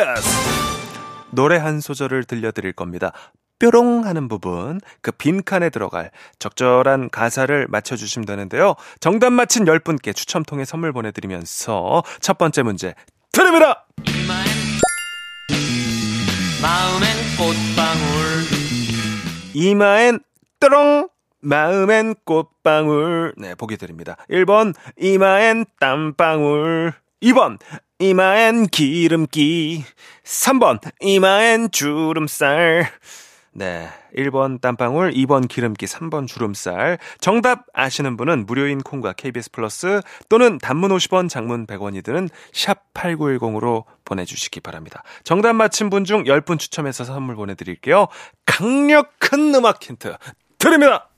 노래 1.29 1.57
한 1.57 1.79
소절을 1.79 2.23
들려드릴 2.23 2.73
겁니다. 2.73 3.11
뾰롱 3.61 4.05
하는 4.05 4.27
부분, 4.27 4.81
그 5.01 5.11
빈칸에 5.11 5.69
들어갈 5.69 6.09
적절한 6.39 7.11
가사를 7.11 7.67
맞춰주시면 7.69 8.25
되는데요. 8.25 8.73
정답 8.99 9.31
맞힌 9.33 9.65
10분께 9.65 10.15
추첨 10.15 10.41
통해 10.41 10.65
선물 10.65 10.91
보내드리면서 10.91 12.01
첫 12.19 12.39
번째 12.39 12.63
문제 12.63 12.95
드립니다! 13.31 13.85
마음엔 16.59 17.07
꽃방울. 17.37 18.11
이마엔 19.53 20.19
뚜렁 20.59 21.09
마음엔 21.41 22.15
꽃방울. 22.25 23.35
네 23.37 23.53
보기 23.53 23.77
드립니다. 23.77 24.17
1번 24.29 24.73
이마엔 24.97 25.65
땀방울. 25.79 26.93
2번 27.21 27.59
이마엔 27.99 28.67
기름기. 28.67 29.83
3번 30.23 30.79
이마엔 31.01 31.69
주름살 31.71 32.89
네. 33.53 33.89
1번 34.15 34.61
땀방울, 34.61 35.11
2번 35.11 35.47
기름기, 35.47 35.85
3번 35.85 36.25
주름살. 36.25 36.97
정답 37.19 37.65
아시는 37.73 38.15
분은 38.15 38.45
무료인 38.45 38.79
콩과 38.81 39.13
KBS 39.13 39.51
플러스 39.51 40.01
또는 40.29 40.57
단문 40.57 40.91
50원, 40.91 41.27
장문 41.27 41.67
100원이 41.67 42.01
드는 42.03 42.29
샵 42.53 42.93
8910으로 42.93 43.83
보내주시기 44.05 44.61
바랍니다. 44.61 45.03
정답 45.25 45.53
맞힌 45.53 45.89
분 45.89 46.05
중 46.05 46.23
10분 46.23 46.59
추첨해서 46.59 47.03
선물 47.03 47.35
보내드릴게요. 47.35 48.07
강력한 48.45 49.53
음악 49.53 49.83
힌트 49.83 50.15
드립니다! 50.57 51.09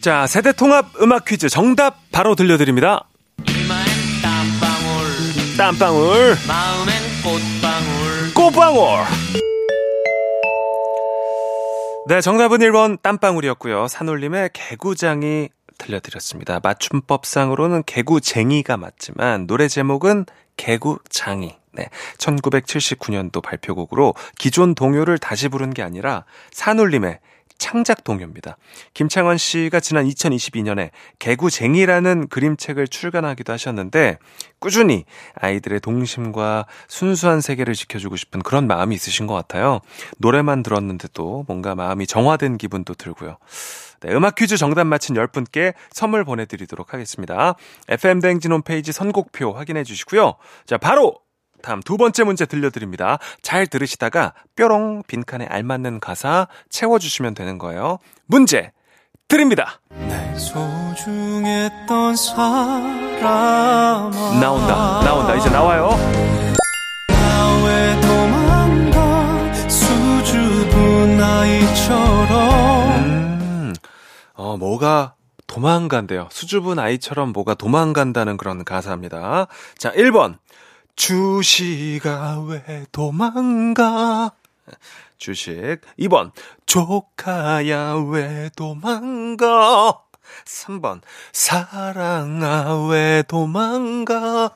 자, 0.00 0.26
세대 0.26 0.52
통합 0.52 0.86
음악 1.02 1.26
퀴즈 1.26 1.48
정답 1.48 1.98
바로 2.10 2.34
들려드립니다. 2.34 3.09
땀방울. 5.60 6.36
마음엔 6.48 6.94
꽃방울. 7.22 8.34
꽃방울. 8.34 9.04
네 12.08 12.22
정답은 12.22 12.60
1번 12.60 13.02
땀방울이었고요. 13.02 13.86
산울림의 13.86 14.50
개구장이 14.54 15.50
들려드렸습니다. 15.76 16.60
맞춤법상으로는 16.62 17.82
개구쟁이가 17.84 18.78
맞지만 18.78 19.46
노래 19.46 19.68
제목은 19.68 20.24
개구장이. 20.56 21.54
네, 21.72 21.90
1979년도 22.16 23.42
발표곡으로 23.42 24.14
기존 24.38 24.74
동요를 24.74 25.18
다시 25.18 25.48
부른 25.48 25.74
게 25.74 25.82
아니라 25.82 26.24
산울림의 26.52 27.18
창작 27.60 28.02
동요입니다. 28.02 28.56
김창원 28.94 29.36
씨가 29.38 29.78
지난 29.78 30.06
2022년에 30.08 30.90
개구쟁이라는 31.20 32.28
그림책을 32.28 32.88
출간하기도 32.88 33.52
하셨는데 33.52 34.18
꾸준히 34.58 35.04
아이들의 35.34 35.80
동심과 35.80 36.66
순수한 36.88 37.40
세계를 37.40 37.74
지켜주고 37.74 38.16
싶은 38.16 38.42
그런 38.42 38.66
마음이 38.66 38.96
있으신 38.96 39.26
것 39.26 39.34
같아요. 39.34 39.80
노래만 40.18 40.62
들었는데도 40.62 41.44
뭔가 41.46 41.74
마음이 41.74 42.06
정화된 42.06 42.58
기분도 42.58 42.94
들고요. 42.94 43.36
네, 44.00 44.14
음악 44.14 44.34
퀴즈 44.34 44.56
정답 44.56 44.84
맞힌 44.84 45.14
10분께 45.14 45.74
선물 45.92 46.24
보내드리도록 46.24 46.94
하겠습니다. 46.94 47.54
FM대행진 47.88 48.50
홈페이지 48.50 48.92
선곡표 48.92 49.52
확인해 49.52 49.84
주시고요. 49.84 50.36
자, 50.64 50.78
바로 50.78 51.18
다음 51.62 51.80
두 51.80 51.96
번째 51.96 52.24
문제 52.24 52.46
들려드립니다. 52.46 53.18
잘 53.42 53.66
들으시다가 53.66 54.34
뾰롱 54.56 55.02
빈칸에 55.06 55.46
알맞는 55.46 56.00
가사 56.00 56.48
채워주시면 56.68 57.34
되는 57.34 57.58
거예요. 57.58 57.98
문제 58.26 58.72
드립니다. 59.28 59.80
나온다, 64.40 65.00
나온다. 65.04 65.34
이제 65.36 65.48
나와요. 65.50 65.90
음, 73.06 73.72
어, 74.34 74.56
뭐가 74.56 75.14
도망간대요. 75.46 76.28
수줍은 76.30 76.78
아이처럼 76.78 77.32
뭐가 77.32 77.54
도망간다는 77.54 78.36
그런 78.36 78.64
가사입니다. 78.64 79.46
자, 79.78 79.92
1번. 79.92 80.38
주식아 81.00 82.40
왜 82.46 82.84
도망가? 82.92 84.32
주식. 85.16 85.80
2번. 85.98 86.30
조카야 86.66 87.94
왜 88.10 88.50
도망가? 88.54 90.02
3번. 90.44 91.00
사랑아 91.32 92.86
왜 92.86 93.22
도망가? 93.26 94.50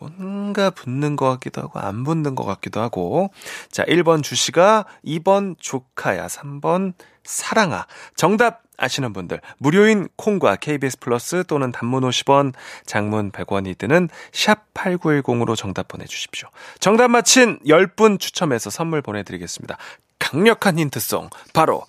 뭔가 0.00 0.70
붙는 0.70 1.16
것 1.16 1.28
같기도 1.30 1.62
하고 1.62 1.78
안 1.78 2.04
붙는 2.04 2.34
것 2.34 2.44
같기도 2.44 2.80
하고 2.80 3.30
자 3.70 3.84
1번 3.84 4.22
주시가 4.22 4.86
2번 5.04 5.56
조카야 5.58 6.26
3번 6.26 6.94
사랑아 7.24 7.86
정답 8.16 8.62
아시는 8.80 9.12
분들 9.12 9.40
무료인 9.58 10.08
콩과 10.16 10.56
KBS 10.56 10.98
플러스 11.00 11.44
또는 11.46 11.70
단문 11.70 12.02
50원, 12.02 12.54
장문 12.86 13.30
100원이 13.30 13.78
드는 13.78 14.08
샵 14.32 14.72
8910으로 14.74 15.54
정답 15.54 15.88
보내주십시오. 15.88 16.48
정답 16.78 17.08
맞힌 17.08 17.58
10분 17.66 18.18
추첨해서 18.18 18.70
선물 18.70 19.02
보내드리겠습니다. 19.02 19.76
강력한 20.18 20.78
힌트송 20.78 21.28
바로 21.52 21.84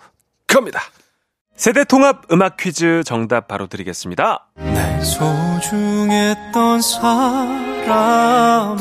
갑니다. 0.46 0.80
세대 1.56 1.84
통합 1.84 2.30
음악 2.32 2.56
퀴즈 2.56 3.02
정답 3.04 3.48
바로 3.48 3.66
드리겠습니다. 3.66 4.48
내 4.56 5.00
소중했던 5.02 6.80
사람 6.82 7.71
아. 7.88 8.76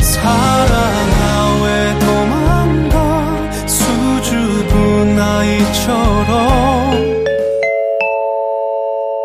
사랑아 0.00 1.62
왜 1.62 1.98
도망가 1.98 2.96
수줍은 3.66 5.18
아이처럼 5.18 6.87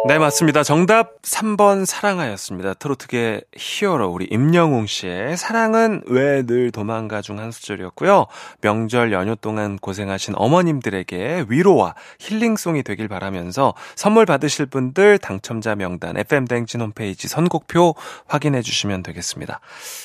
네, 0.06 0.20
맞습니다. 0.20 0.63
정답 0.63 1.22
3번 1.22 1.86
사랑하였습니다. 1.86 2.74
트로트계 2.74 3.42
히어로 3.56 4.10
우리 4.10 4.26
임영웅 4.30 4.86
씨의 4.86 5.38
사랑은 5.38 6.02
왜 6.08 6.44
늘 6.44 6.72
도망가 6.72 7.22
중 7.22 7.39
한 7.39 7.52
수절이었고요. 7.52 8.26
명절 8.62 9.13
연휴 9.13 9.36
동안 9.38 9.78
고생하신 9.78 10.34
어머님들에게 10.38 11.46
위로와 11.48 11.96
힐링송이 12.20 12.84
되길 12.84 13.08
바라면서 13.08 13.74
선물 13.96 14.26
받으실 14.26 14.66
분들 14.66 15.20
당첨자 15.20 15.76
명단 15.76 16.18
FM 16.18 16.46
댕진 16.46 16.82
홈페이지 16.82 17.30
선곡표 17.30 17.96
확인해 18.28 18.62
주시면 18.62 19.04
되겠습니다. 19.04 19.62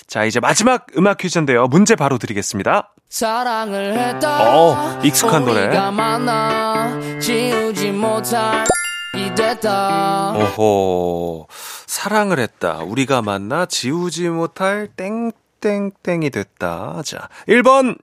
자, 0.07 0.25
이제 0.25 0.39
마지막 0.39 0.87
음악 0.97 1.19
퀴즈인데요. 1.19 1.67
문제 1.67 1.97
바로 1.97 2.19
드리겠습니다. 2.19 2.95
사랑을 3.09 3.99
했다. 3.99 4.55
어, 4.57 5.01
익숙한 5.03 5.45
노래. 5.45 5.67
됐다. 9.35 10.33
오호. 10.33 11.47
사랑을 11.87 12.39
했다. 12.39 12.79
우리가 12.79 13.23
만나 13.23 13.67
지우지 13.67 14.29
못할 14.29 14.89
땡땡땡이 14.97 16.31
됐다. 16.31 17.03
자, 17.05 17.29
1번. 17.49 17.99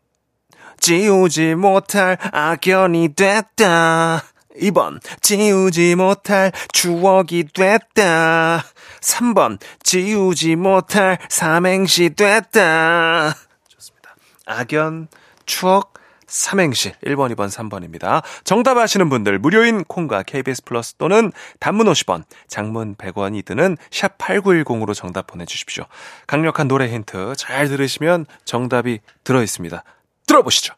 지우지 0.80 1.56
못할 1.56 2.18
악연이 2.32 3.16
됐다. 3.16 4.24
2번. 4.62 5.00
지우지 5.22 5.96
못할 5.96 6.52
추억이 6.72 7.46
됐다. 7.54 8.64
3번. 9.02 9.60
지우지 9.84 10.56
못할 10.56 11.18
삼행시 11.30 12.12
됐다. 12.12 13.36
좋습니다. 13.68 14.16
악연, 14.46 15.08
추억, 15.46 15.95
삼행시 16.28 16.92
1번, 17.06 17.34
2번, 17.36 17.50
3번입니다. 17.50 18.24
정답 18.44 18.78
아시는 18.78 19.10
분들 19.10 19.40
무료인 19.40 19.84
콩과 19.84 20.24
KBS 20.24 20.64
플러스 20.64 20.96
또는 20.96 21.32
단문 21.60 21.88
50원, 21.88 22.24
장문 22.48 22.96
100원이 22.96 23.46
드는 23.46 23.78
샵 23.92 24.18
8910으로 24.18 24.94
정답 24.94 25.28
보내주십시오. 25.28 25.86
강력한 26.28 26.68
노래 26.68 26.88
힌트 26.92 27.34
잘 27.38 27.68
들으시면 27.68 28.26
정답이 28.46 29.00
들어있습니다. 29.24 29.84
들어보시죠. 30.28 30.74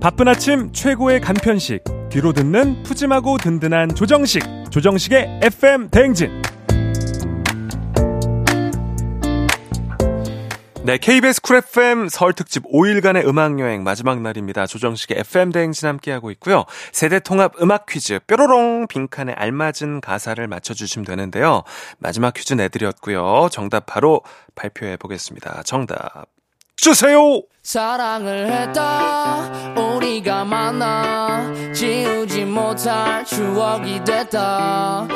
바쁜 0.00 0.28
아침 0.28 0.72
최고의 0.72 1.20
간편식 1.20 1.82
뒤로 2.10 2.32
듣는 2.32 2.82
푸짐하고 2.84 3.38
든든한 3.38 3.94
조정식 3.94 4.42
조정식의 4.70 5.40
FM 5.42 5.90
대행진 5.90 6.42
네, 10.86 10.98
KBS 10.98 11.40
쿨 11.40 11.56
FM 11.56 12.08
설 12.08 12.32
특집 12.32 12.62
5일간의 12.62 13.26
음악 13.26 13.58
여행 13.58 13.82
마지막 13.82 14.22
날입니다. 14.22 14.68
조정식의 14.68 15.18
FM 15.18 15.50
대행진 15.50 15.88
함께 15.88 16.12
하고 16.12 16.30
있고요. 16.30 16.64
세대 16.92 17.18
통합 17.18 17.60
음악 17.60 17.86
퀴즈 17.86 18.20
뾰로롱 18.28 18.86
빈칸에 18.86 19.32
알맞은 19.32 20.00
가사를 20.00 20.46
맞춰 20.46 20.74
주시면 20.74 21.04
되는데요. 21.04 21.64
마지막 21.98 22.34
퀴즈 22.34 22.54
내드렸고요. 22.54 23.48
정답 23.50 23.86
바로 23.86 24.20
발표해 24.54 24.96
보겠습니다. 24.96 25.64
정답 25.64 26.26
주세요. 26.76 27.42
사랑을 27.64 28.46
했다 28.52 29.74
우리가 29.74 30.44
만나 30.44 31.52
지우지 31.74 32.44
못할 32.44 33.24
추억이 33.24 34.04
됐다 34.04 35.08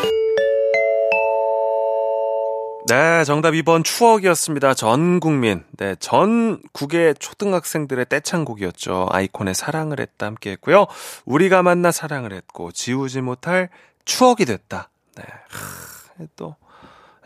네, 2.90 3.22
정답 3.22 3.53
2번 3.53 3.85
추억이었습니다. 3.85 4.74
전 4.74 5.20
국민, 5.20 5.62
네, 5.79 5.94
전 6.00 6.61
국의 6.72 7.14
초등학생들의 7.20 8.07
떼창곡이었죠. 8.09 9.07
아이콘의 9.12 9.55
사랑을 9.55 10.00
했다 10.00 10.26
함께 10.26 10.50
했고요. 10.50 10.87
우리가 11.24 11.62
만나 11.62 11.92
사랑을 11.92 12.33
했고, 12.33 12.72
지우지 12.72 13.20
못할 13.20 13.68
추억이 14.07 14.44
됐다. 14.44 14.90
네, 15.14 15.22
하, 15.22 16.26
또, 16.35 16.57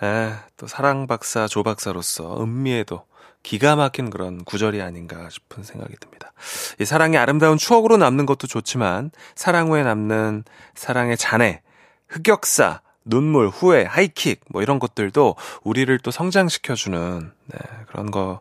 에, 0.02 0.34
또 0.58 0.66
사랑 0.66 1.06
박사, 1.06 1.46
조 1.46 1.62
박사로서 1.62 2.42
은미에도 2.42 3.06
기가 3.42 3.74
막힌 3.74 4.10
그런 4.10 4.44
구절이 4.44 4.82
아닌가 4.82 5.30
싶은 5.30 5.62
생각이 5.62 5.94
듭니다. 5.98 6.34
이 6.78 6.84
사랑이 6.84 7.16
아름다운 7.16 7.56
추억으로 7.56 7.96
남는 7.96 8.26
것도 8.26 8.46
좋지만, 8.48 9.12
사랑 9.34 9.70
후에 9.70 9.82
남는 9.82 10.44
사랑의 10.74 11.16
잔해, 11.16 11.62
흑역사, 12.08 12.82
눈물, 13.04 13.48
후회, 13.48 13.84
하이킥 13.84 14.40
뭐 14.50 14.62
이런 14.62 14.78
것들도 14.78 15.36
우리를 15.62 15.96
또 16.00 16.10
성장시켜주는 16.10 17.32
네, 17.46 17.58
그런 17.88 18.10
거 18.10 18.40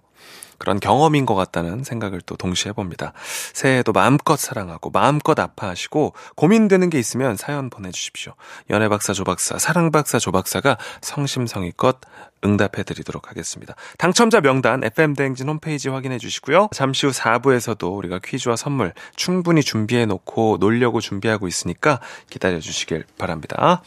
그런 0.63 0.80
경험인 0.80 1.26
것 1.26 1.36
같다는 1.36 1.84
생각을 1.84 2.21
또 2.21 2.38
동시에 2.38 2.69
해봅니다. 2.69 3.12
새해에도 3.52 3.91
마음껏 3.91 4.38
사랑하고 4.38 4.91
마음껏 4.91 5.38
아파하시고 5.38 6.13
고민되는 6.38 6.89
게 6.89 6.99
있으면 6.99 7.36
사연 7.36 7.69
보내주십시오. 7.69 8.34
연애박사 8.69 9.12
조박사, 9.12 9.58
사랑박사 9.58 10.19
조박사가 10.19 10.78
성심성의껏 11.02 11.99
응답해드리도록 12.45 13.30
하겠습니다. 13.30 13.76
당첨자 13.97 14.39
명단 14.39 14.86
FM대행진 14.86 15.49
홈페이지 15.49 15.89
확인해 15.89 16.17
주시고요. 16.17 16.69
잠시 16.71 17.08
후 17.08 17.12
4부에서도 17.12 17.97
우리가 17.97 18.19
퀴즈와 18.23 18.56
선물 18.56 18.93
충분히 19.17 19.63
준비해 19.63 20.06
놓고 20.06 20.58
놀려고 20.62 21.02
준비하고 21.02 21.49
있으니까 21.49 21.99
기다려 22.30 22.62
주시길 22.62 23.04
바랍니다. 23.17 23.82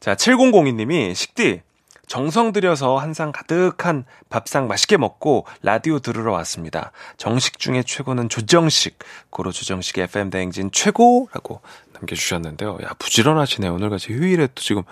자, 0.00 0.14
7002님이 0.14 1.14
식디 1.14 1.60
정성 2.06 2.52
들여서 2.52 2.96
한 2.96 3.12
상 3.14 3.30
가득한 3.32 4.04
밥상 4.30 4.66
맛있게 4.66 4.96
먹고 4.96 5.46
라디오 5.62 6.00
들으러 6.00 6.32
왔습니다. 6.32 6.90
정식 7.18 7.58
중에 7.60 7.82
최고는 7.84 8.28
조정식. 8.28 8.98
고로 9.30 9.52
조정식의 9.52 10.04
FM 10.04 10.30
대행진 10.30 10.70
최고라고 10.72 11.60
남겨주셨는데요. 11.92 12.78
야, 12.82 12.94
부지런하시네. 12.98 13.68
오늘같이 13.68 14.12
휴일에 14.12 14.48
또 14.48 14.62
지금, 14.62 14.82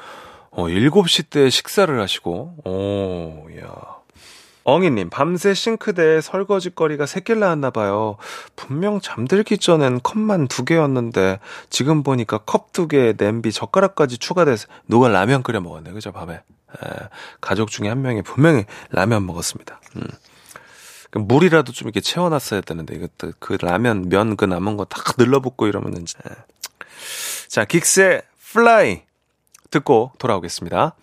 어, 0.51 0.68
7시 0.68 1.31
때 1.31 1.51
식사를 1.51 1.99
하시고, 2.01 2.55
오, 2.64 3.49
야. 3.61 3.98
엉이님, 4.69 5.09
밤새 5.09 5.55
싱크대에 5.55 6.21
설거지거리가 6.21 7.07
새길 7.07 7.39
나왔나봐요. 7.41 8.19
분명 8.55 9.01
잠들기 9.01 9.57
전엔 9.57 10.01
컵만 10.03 10.47
두 10.49 10.67
개였는데, 10.67 11.41
지금 11.71 12.03
보니까 12.03 12.37
컵 12.39 12.73
두 12.73 12.87
개에 12.87 13.15
냄비, 13.15 13.51
젓가락까지 13.51 14.19
추가돼서 14.19 14.69
누가 14.87 15.09
라면 15.09 15.43
끓여 15.43 15.61
먹었네. 15.61 15.93
그죠, 15.93 16.13
밤에. 16.13 16.35
에, 16.35 16.43
가족 17.41 17.71
중에 17.71 17.89
한 17.89 18.03
명이 18.03 18.21
분명히 18.23 18.67
라면 18.91 19.25
먹었습니다. 19.25 19.81
음. 19.97 20.03
그 21.11 21.19
물이라도 21.19 21.73
좀 21.73 21.89
이렇게 21.89 22.03
채워놨어야 22.03 22.61
되는데, 22.61 22.95
이것도 22.95 23.33
그 23.39 23.57
라면, 23.59 24.11
면 24.11 24.37
그 24.37 24.45
남은 24.45 24.77
거 24.77 24.85
다 24.85 25.01
늘러붙고 25.17 25.67
이러면은, 25.67 26.03
이제. 26.03 26.19
자, 27.49 27.65
긱스의 27.65 28.21
Fly 28.53 29.01
듣고 29.71 30.13
돌아오겠습니다. 30.19 30.95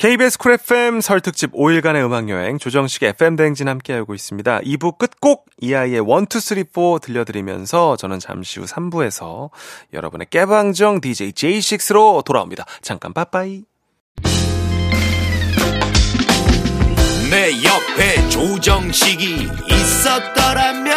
KBS 0.00 0.38
쿨 0.38 0.52
FM 0.52 1.02
설 1.02 1.20
특집 1.20 1.52
5일간의 1.52 2.02
음악여행 2.06 2.56
조정식 2.56 3.02
FM 3.02 3.36
대행진 3.36 3.68
함께하고 3.68 4.14
있습니다. 4.14 4.60
2부 4.60 4.96
끝곡 4.96 5.44
이하이의 5.58 5.96
1, 5.96 6.02
2, 6.02 6.40
3, 6.40 6.64
4 6.74 6.98
들려드리면서 7.02 7.98
저는 7.98 8.18
잠시 8.18 8.60
후 8.60 8.64
3부에서 8.64 9.50
여러분의 9.92 10.28
깨방정 10.30 11.02
DJ 11.02 11.32
J6로 11.32 12.24
돌아옵니다. 12.24 12.64
잠깐 12.80 13.12
빠빠이. 13.12 13.64
내 17.30 17.50
옆에 17.62 18.26
조정식이 18.30 19.50
있었더라면 19.68 20.96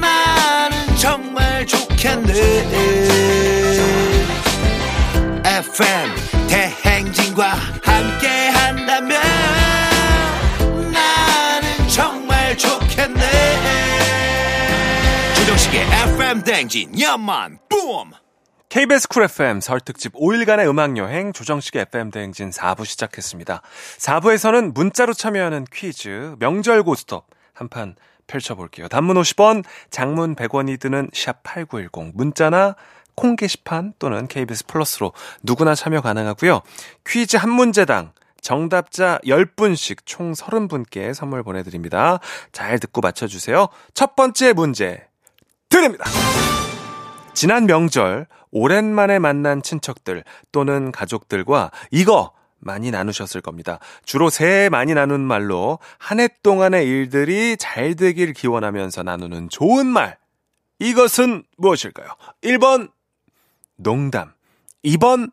나는 0.00 0.96
정말 0.96 1.66
좋겠네. 1.66 2.32
FM 5.44 6.10
대행 6.48 6.85
진과 7.12 7.52
함께 7.82 8.48
한다면 8.48 9.20
나는 10.92 11.88
정말 11.88 12.56
좋겠네 12.56 13.22
조정식의 15.36 15.80
FM 15.80 16.42
대행진 16.42 17.00
야만 17.00 17.58
뿜 17.68 18.10
KBS 18.68 19.08
쿨 19.08 19.22
FM 19.22 19.60
설 19.60 19.80
특집 19.80 20.12
5일간의 20.12 20.68
음악 20.68 20.96
여행 20.98 21.32
조정식의 21.32 21.82
FM 21.82 22.10
대행진 22.10 22.50
4부 22.50 22.84
시작했습니다. 22.84 23.62
4부에서는 23.98 24.74
문자로 24.74 25.14
참여하는 25.14 25.64
퀴즈 25.72 26.36
명절 26.40 26.82
고스톱 26.82 27.26
한판 27.54 27.96
펼쳐볼게요. 28.26 28.88
단문 28.88 29.16
50원, 29.16 29.64
장문 29.90 30.34
100원이 30.34 30.80
드는 30.80 31.08
샵8910 31.10 32.12
문자나 32.14 32.74
콩 33.16 33.34
게시판 33.36 33.94
또는 33.98 34.28
KBS 34.28 34.66
플러스로 34.66 35.12
누구나 35.42 35.74
참여 35.74 36.00
가능하고요. 36.02 36.60
퀴즈 37.06 37.36
한 37.36 37.50
문제당 37.50 38.12
정답자 38.40 39.18
10분씩 39.24 40.00
총 40.04 40.32
30분께 40.32 41.12
선물 41.14 41.42
보내드립니다. 41.42 42.20
잘 42.52 42.78
듣고 42.78 43.00
맞춰주세요. 43.00 43.68
첫 43.94 44.14
번째 44.14 44.52
문제 44.52 45.06
드립니다. 45.68 46.04
지난 47.34 47.66
명절 47.66 48.26
오랜만에 48.52 49.18
만난 49.18 49.62
친척들 49.62 50.22
또는 50.52 50.92
가족들과 50.92 51.70
이거 51.90 52.32
많이 52.58 52.90
나누셨을 52.90 53.40
겁니다. 53.40 53.78
주로 54.04 54.30
새해 54.30 54.68
많이 54.68 54.94
나눈 54.94 55.20
말로 55.20 55.78
한 55.98 56.20
해 56.20 56.28
동안의 56.42 56.86
일들이 56.86 57.56
잘 57.58 57.94
되길 57.94 58.32
기원하면서 58.32 59.02
나누는 59.02 59.48
좋은 59.50 59.86
말. 59.86 60.16
이것은 60.78 61.44
무엇일까요? 61.56 62.08
1번 62.42 62.90
농담, 63.76 64.32
2번 64.84 65.30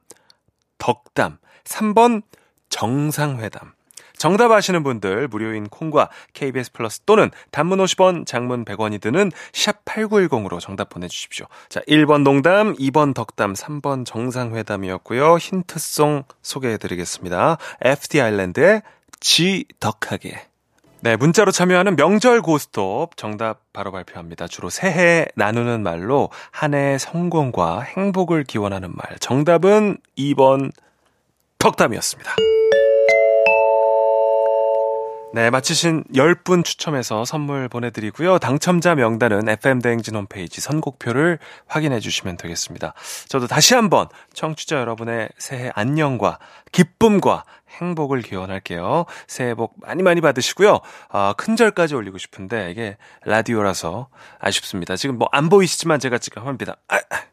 덕담, 0.78 1.38
3번 1.64 2.24
정상회담. 2.70 3.74
정답 4.18 4.52
아시는 4.52 4.84
분들 4.84 5.28
무료인 5.28 5.68
콩과 5.68 6.10
KBS 6.34 6.72
플러스 6.72 7.02
또는 7.02 7.30
단문 7.52 7.80
50원, 7.80 8.26
장문 8.26 8.64
100원이 8.64 9.02
드는 9.02 9.32
샵 9.52 9.84
8910으로 9.84 10.62
정답 10.62 10.88
보내주십시오. 10.90 11.48
자, 11.68 11.82
1번 11.90 12.24
농담, 12.24 12.74
2번 12.76 13.14
덕담, 13.14 13.54
3번 13.54 14.06
정상회담이었고요. 14.06 15.36
힌트송 15.38 16.24
소개해드리겠습니다. 16.42 17.58
FT 17.82 18.22
아일랜드의 18.22 18.82
지덕하게. 19.20 20.53
네, 21.04 21.18
문자로 21.18 21.52
참여하는 21.52 21.98
명절 21.98 22.42
고스톱 22.42 23.18
정답 23.18 23.60
바로 23.74 23.92
발표합니다. 23.92 24.48
주로 24.48 24.70
새해 24.70 25.26
나누는 25.36 25.84
말로 25.84 26.30
한 26.50 26.74
해의 26.74 26.98
성공과 26.98 27.82
행복을 27.82 28.46
기원하는 28.46 28.94
말. 28.96 29.20
정답은 29.20 29.98
2번 30.18 30.72
덕담이었습니다. 31.60 32.32
네, 35.36 35.50
마치신 35.50 36.04
10분 36.14 36.64
추첨해서 36.64 37.26
선물 37.26 37.68
보내드리고요. 37.68 38.38
당첨자 38.38 38.94
명단은 38.94 39.50
FM대행진 39.50 40.16
홈페이지 40.16 40.62
선곡표를 40.62 41.40
확인해 41.66 42.00
주시면 42.00 42.38
되겠습니다. 42.38 42.94
저도 43.30 43.48
다시 43.48 43.74
한번 43.74 44.10
청취자 44.36 44.78
여러분의 44.78 45.30
새해 45.40 45.72
안녕과 45.74 46.38
기쁨과 46.72 47.46
행복을 47.80 48.22
기원할게요. 48.22 49.06
새해 49.26 49.56
복 49.56 49.74
많이 49.82 50.04
많이 50.04 50.22
받으시고요. 50.22 50.82
아, 51.10 51.34
큰절까지 51.36 51.96
올리고 51.96 52.20
싶은데 52.20 52.70
이게 52.70 52.98
라디오라서 53.26 54.10
아쉽습니다. 54.38 54.96
지금 54.96 55.18
뭐 55.18 55.30
안 55.32 55.50
보이시지만 55.50 56.00
제가 56.00 56.20
지금 56.20 56.46
합니다. 56.46 56.76
아, 56.88 56.98
아, 56.98 57.24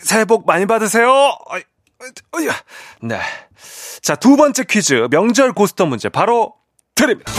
새해 0.00 0.24
복 0.24 0.46
많이 0.46 0.64
받으세요. 0.64 1.10
네. 3.00 3.18
자, 4.02 4.14
두 4.16 4.36
번째 4.36 4.64
퀴즈. 4.64 5.08
명절 5.10 5.52
고스톱 5.52 5.88
문제 5.88 6.08
바로 6.08 6.54
드립니다. 6.94 7.32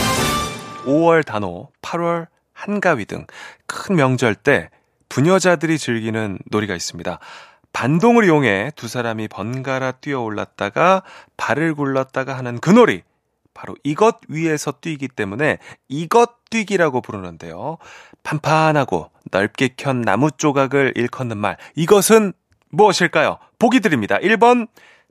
5월 0.85 1.25
단오, 1.25 1.69
8월 1.81 2.27
한가위 2.53 3.05
등 3.05 3.25
큰 3.67 3.95
명절 3.95 4.33
때 4.33 4.69
부녀자들이 5.09 5.77
즐기는 5.77 6.39
놀이가 6.49 6.73
있습니다. 6.75 7.19
반동을 7.73 8.25
이용해 8.25 8.71
두 8.75 8.87
사람이 8.87 9.27
번갈아 9.27 9.91
뛰어 9.93 10.21
올랐다가 10.21 11.03
발을 11.35 11.75
굴렀다가 11.75 12.35
하는 12.37 12.59
그 12.59 12.71
놀이. 12.71 13.03
바로 13.53 13.75
이것 13.83 14.19
위에서 14.27 14.71
뛰기 14.71 15.07
때문에 15.07 15.57
이것 15.87 16.45
뛰기라고 16.49 17.01
부르는데요. 17.01 17.77
판판하고 18.23 19.09
넓게 19.31 19.69
켠 19.77 20.01
나무 20.01 20.31
조각을 20.31 20.93
일컫는 20.95 21.37
말. 21.37 21.57
이것은 21.75 22.33
무엇일까요? 22.69 23.37
보기 23.59 23.79
드립니다. 23.79 24.17
1번 24.17 24.67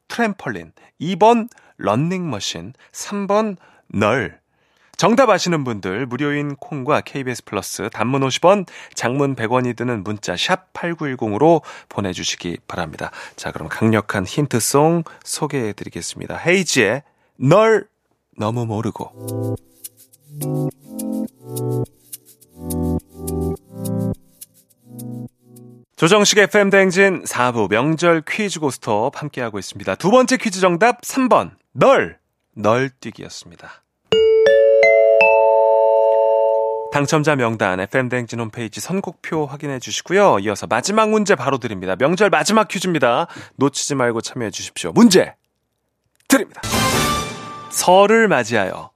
트램펄린, 0.08 0.72
2번 1.00 1.48
런닝머신, 1.78 2.74
3번 2.92 3.56
널. 3.88 4.40
정답 4.96 5.28
아시는 5.28 5.62
분들 5.64 6.06
무료인 6.06 6.56
콩과 6.56 7.02
KBS 7.02 7.44
플러스 7.44 7.90
단문 7.90 8.22
50원, 8.22 8.66
장문 8.94 9.36
100원이 9.36 9.76
드는 9.76 10.02
문자 10.02 10.36
샵 10.36 10.72
8910으로 10.72 11.60
보내주시기 11.90 12.58
바랍니다. 12.66 13.10
자, 13.36 13.52
그럼 13.52 13.68
강력한 13.68 14.24
힌트송 14.24 15.04
소개해 15.22 15.74
드리겠습니다. 15.74 16.38
헤이지의 16.38 17.02
널 17.36 17.88
너무 18.38 18.64
모르고. 18.64 19.56
조정식 25.96 26.36
FM 26.36 26.68
대행진 26.68 27.22
4부 27.24 27.70
명절 27.70 28.22
퀴즈 28.28 28.60
고스톱 28.60 29.18
함께하고 29.18 29.58
있습니다. 29.58 29.94
두 29.94 30.10
번째 30.10 30.36
퀴즈 30.36 30.60
정답 30.60 31.00
3번. 31.00 31.52
널. 31.72 32.18
널뛰기였습니다. 32.52 33.82
당첨자 36.92 37.34
명단 37.34 37.80
FM 37.80 38.10
대행진 38.10 38.40
홈페이지 38.40 38.78
선곡표 38.78 39.46
확인해 39.46 39.78
주시고요. 39.78 40.40
이어서 40.40 40.66
마지막 40.66 41.08
문제 41.08 41.34
바로 41.34 41.56
드립니다. 41.56 41.96
명절 41.96 42.28
마지막 42.28 42.68
퀴즈입니다. 42.68 43.26
놓치지 43.56 43.94
말고 43.94 44.20
참여해 44.20 44.50
주십시오. 44.50 44.92
문제 44.92 45.34
드립니다. 46.28 46.60
설을 47.70 48.28
맞이하여 48.28 48.90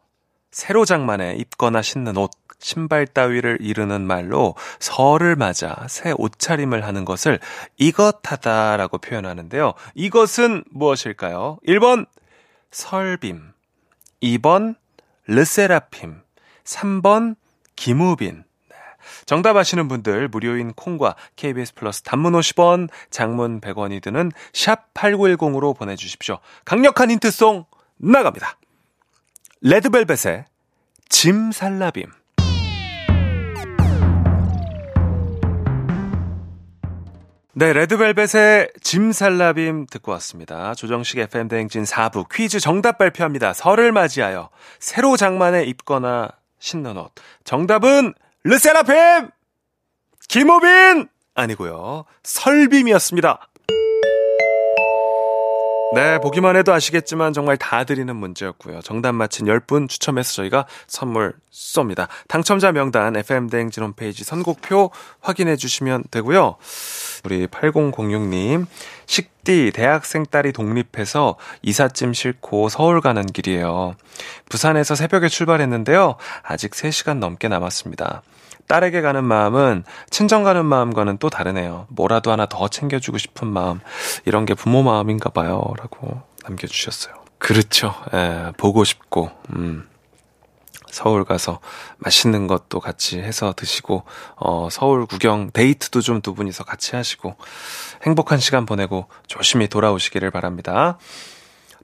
새로 0.50 0.84
장만에 0.84 1.36
입거나 1.36 1.80
신는 1.80 2.18
옷 2.18 2.30
신발 2.61 3.07
따위를 3.07 3.59
이르는 3.61 4.03
말로 4.03 4.55
설을 4.79 5.35
맞아 5.35 5.87
새 5.88 6.12
옷차림을 6.16 6.85
하는 6.85 7.05
것을 7.05 7.40
이것하다라고 7.79 8.99
표현하는데요. 8.99 9.75
이것은 9.94 10.64
무엇일까요? 10.70 11.59
1번 11.66 12.07
설빔, 12.70 13.53
2번 14.23 14.77
르세라핌, 15.27 16.20
3번 16.64 17.37
김우빈. 17.77 18.44
네. 18.68 18.77
정답 19.27 19.57
아시는 19.57 19.88
분들 19.88 20.29
무료인 20.29 20.73
콩과 20.73 21.16
KBS 21.37 21.75
플러스 21.75 22.03
단문 22.03 22.35
50원, 22.35 22.88
장문 23.11 23.61
100원이 23.61 24.03
드는 24.03 24.31
샵 24.53 24.92
8910으로 24.94 25.77
보내 25.77 25.96
주십시오. 25.96 26.38
강력한 26.64 27.11
힌트송 27.11 27.64
나갑니다. 27.96 28.57
레드벨벳의 29.62 30.44
짐 31.09 31.53
살라빔. 31.53 32.19
네, 37.52 37.72
레드벨벳의 37.72 38.70
짐살라빔 38.80 39.86
듣고 39.86 40.12
왔습니다. 40.12 40.72
조정식 40.74 41.18
FM 41.18 41.48
대행진 41.48 41.82
4부 41.82 42.26
퀴즈 42.32 42.60
정답 42.60 42.96
발표합니다. 42.98 43.52
설을 43.54 43.90
맞이하여 43.90 44.50
새로 44.78 45.16
장만에 45.16 45.64
입거나 45.64 46.28
신는 46.60 46.96
옷. 46.96 47.10
정답은 47.42 48.14
르세라핌! 48.44 49.30
김우빈! 50.28 51.08
아니고요. 51.34 52.04
설빔이었습니다. 52.22 53.48
네, 55.92 56.18
보기만 56.18 56.55
해도 56.55 56.72
아시겠지만 56.72 57.33
정말 57.33 57.57
다 57.57 57.83
드리는 57.83 58.14
문제였고요. 58.14 58.81
정답 58.81 59.12
맞힌 59.12 59.46
10분 59.46 59.88
추첨해서 59.88 60.35
저희가 60.35 60.66
선물 60.87 61.35
쏩니다. 61.53 62.07
당첨자 62.29 62.70
명단 62.70 63.16
FM대행진 63.16 63.83
홈페이지 63.83 64.22
선곡표 64.22 64.92
확인해 65.20 65.57
주시면 65.57 66.05
되고요. 66.12 66.57
우리 67.24 67.48
8006님, 67.48 68.66
식디 69.07 69.72
대학생 69.74 70.24
딸이 70.24 70.53
독립해서 70.53 71.37
이삿짐 71.62 72.14
싣고 72.14 72.68
서울 72.68 73.00
가는 73.00 73.26
길이에요. 73.26 73.96
부산에서 74.48 74.94
새벽에 74.94 75.29
출발했는데요. 75.29 76.16
아직 76.42 76.70
3시간 76.70 77.18
넘게 77.18 77.48
남았습니다. 77.48 78.22
딸에게 78.70 79.00
가는 79.00 79.24
마음은 79.24 79.83
친정 80.11 80.44
가는 80.44 80.64
마음과는 80.64 81.18
또 81.18 81.28
다르네요. 81.28 81.87
뭐라도 81.88 82.30
하나 82.30 82.46
더 82.46 82.68
챙겨주고 82.68 83.18
싶은 83.18 83.48
마음. 83.48 83.80
이런 84.26 84.46
게 84.46 84.54
부모 84.54 84.85
마음인가 84.85 85.30
봐요. 85.30 85.61
라고 85.76 86.22
남겨주셨어요. 86.44 87.16
그렇죠. 87.38 87.92
예, 88.14 88.52
보고 88.56 88.85
싶고, 88.85 89.33
음. 89.56 89.88
서울 90.88 91.24
가서 91.24 91.59
맛있는 91.98 92.46
것도 92.46 92.78
같이 92.78 93.18
해서 93.18 93.52
드시고, 93.56 94.04
어, 94.37 94.68
서울 94.70 95.04
구경, 95.06 95.50
데이트도 95.50 96.00
좀 96.00 96.20
두 96.20 96.35
분이서 96.37 96.62
같이 96.62 96.94
하시고, 96.94 97.35
행복한 98.04 98.38
시간 98.38 98.66
보내고 98.66 99.09
조심히 99.26 99.66
돌아오시기를 99.66 100.30
바랍니다. 100.30 100.96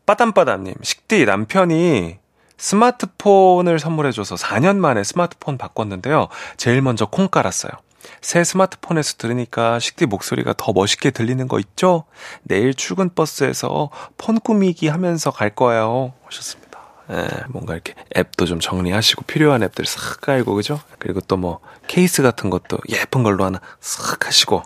빠담빠담님, 0.06 0.74
식디 0.82 1.24
남편이 1.24 2.18
스마트폰을 2.58 3.78
선물해줘서 3.78 4.36
4년 4.36 4.76
만에 4.76 5.04
스마트폰 5.04 5.58
바꿨는데요. 5.58 6.28
제일 6.56 6.82
먼저 6.82 7.06
콩 7.06 7.28
깔았어요. 7.28 7.72
새 8.20 8.44
스마트폰에서 8.44 9.14
들으니까 9.18 9.78
식디 9.78 10.06
목소리가 10.06 10.54
더 10.56 10.72
멋있게 10.72 11.10
들리는 11.10 11.48
거 11.48 11.58
있죠? 11.58 12.04
내일 12.42 12.74
출근 12.74 13.10
버스에서 13.14 13.90
폰 14.16 14.38
꾸미기 14.40 14.88
하면서 14.88 15.30
갈 15.30 15.50
거예요. 15.50 16.12
하셨습니다. 16.24 16.66
예, 17.10 17.28
뭔가 17.48 17.74
이렇게 17.74 17.94
앱도 18.16 18.46
좀 18.46 18.58
정리하시고 18.60 19.22
필요한 19.24 19.62
앱들 19.62 19.84
싹 19.86 20.20
깔고, 20.20 20.54
그죠? 20.54 20.80
그리고 20.98 21.20
또 21.20 21.36
뭐 21.36 21.60
케이스 21.86 22.22
같은 22.22 22.50
것도 22.50 22.78
예쁜 22.88 23.22
걸로 23.22 23.44
하나 23.44 23.60
싹 23.80 24.26
하시고, 24.26 24.62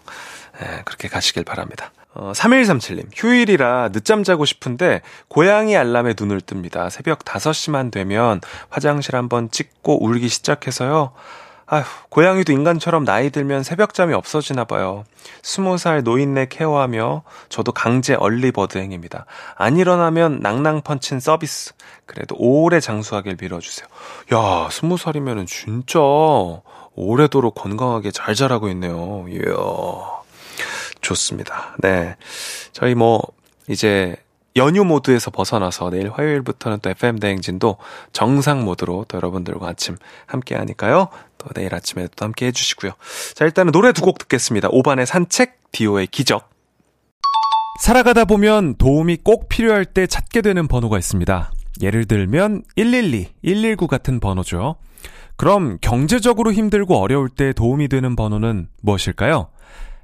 예, 0.63 0.83
그렇게 0.85 1.09
가시길 1.09 1.45
바랍니다. 1.45 1.93
어, 2.13 2.33
3137님, 2.35 3.07
휴일이라 3.15 3.91
늦잠 3.93 4.25
자고 4.25 4.45
싶은데 4.45 5.01
고양이 5.29 5.77
알람에 5.77 6.15
눈을 6.19 6.41
뜹니다. 6.41 6.91
새벽 6.91 7.21
5시만 7.25 7.93
되면 7.93 8.41
화장실 8.69 9.17
한번 9.17 9.51
찍고 9.51 10.05
울기 10.05 10.29
시작해서요. 10.29 11.13
아휴, 11.73 11.85
고양이도 12.09 12.53
인간처럼 12.53 13.05
나이 13.05 13.31
들면 13.31 13.63
새벽잠이 13.63 14.13
없어지나 14.13 14.65
봐요. 14.65 15.05
스무 15.41 15.79
살 15.79 16.03
노인네 16.03 16.47
케어하며 16.49 17.23
저도 17.49 17.71
강제 17.71 18.15
얼리버드 18.15 18.77
행입니다. 18.79 19.25
안 19.55 19.77
일어나면 19.77 20.41
낭낭 20.41 20.83
펀친 20.83 21.21
서비스. 21.21 21.75
그래도 22.07 22.35
오래 22.41 22.81
장수하길 22.81 23.37
빌어주세요. 23.37 23.87
야, 24.35 24.69
스무 24.73 24.97
살이면은 24.97 25.47
진짜 25.47 26.01
오래도록 26.97 27.55
건강하게 27.55 28.11
잘 28.11 28.35
자라고 28.35 28.69
있네요. 28.71 29.27
이야. 29.29 30.20
좋습니다. 31.01 31.77
네. 31.79 32.17
저희 32.73 32.95
뭐, 32.95 33.23
이제 33.69 34.17
연휴 34.57 34.85
모드에서 34.85 35.31
벗어나서 35.31 35.91
내일 35.91 36.11
화요일부터는 36.11 36.81
또 36.83 36.91
FM 36.91 37.19
대행진도 37.21 37.77
정상 38.13 38.65
모드로 38.65 39.05
또 39.09 39.17
여러분들과 39.17 39.69
아침 39.69 39.97
함께 40.27 40.57
하니까요. 40.57 41.09
또 41.39 41.49
내일 41.55 41.75
아침에 41.75 42.09
또 42.17 42.25
함께 42.25 42.47
해주시고요. 42.47 42.93
자, 43.35 43.45
일단은 43.45 43.73
노래 43.73 43.93
두 43.93 44.03
곡 44.03 44.19
듣겠습니다. 44.19 44.69
5반의 44.69 45.07
산책, 45.07 45.59
디오의 45.73 46.09
기적. 46.09 46.51
살아가다 47.81 48.25
보면 48.25 48.75
도움이 48.77 49.19
꼭 49.23 49.49
필요할 49.49 49.85
때 49.87 50.07
찾게 50.07 50.43
되는 50.43 50.69
번호가 50.69 50.99
있습니다. 50.99 51.53
예를 51.81 52.07
들면 52.07 52.65
112, 52.77 53.29
119 53.43 53.87
같은 53.87 54.21
번호죠. 54.21 54.77
그럼 55.37 55.79
경제적으로 55.81 56.53
힘들고 56.53 56.99
어려울 56.99 57.31
때 57.31 57.55
도움이 57.55 57.89
되는 57.89 58.17
번호는 58.17 58.69
무엇일까요? 58.83 59.49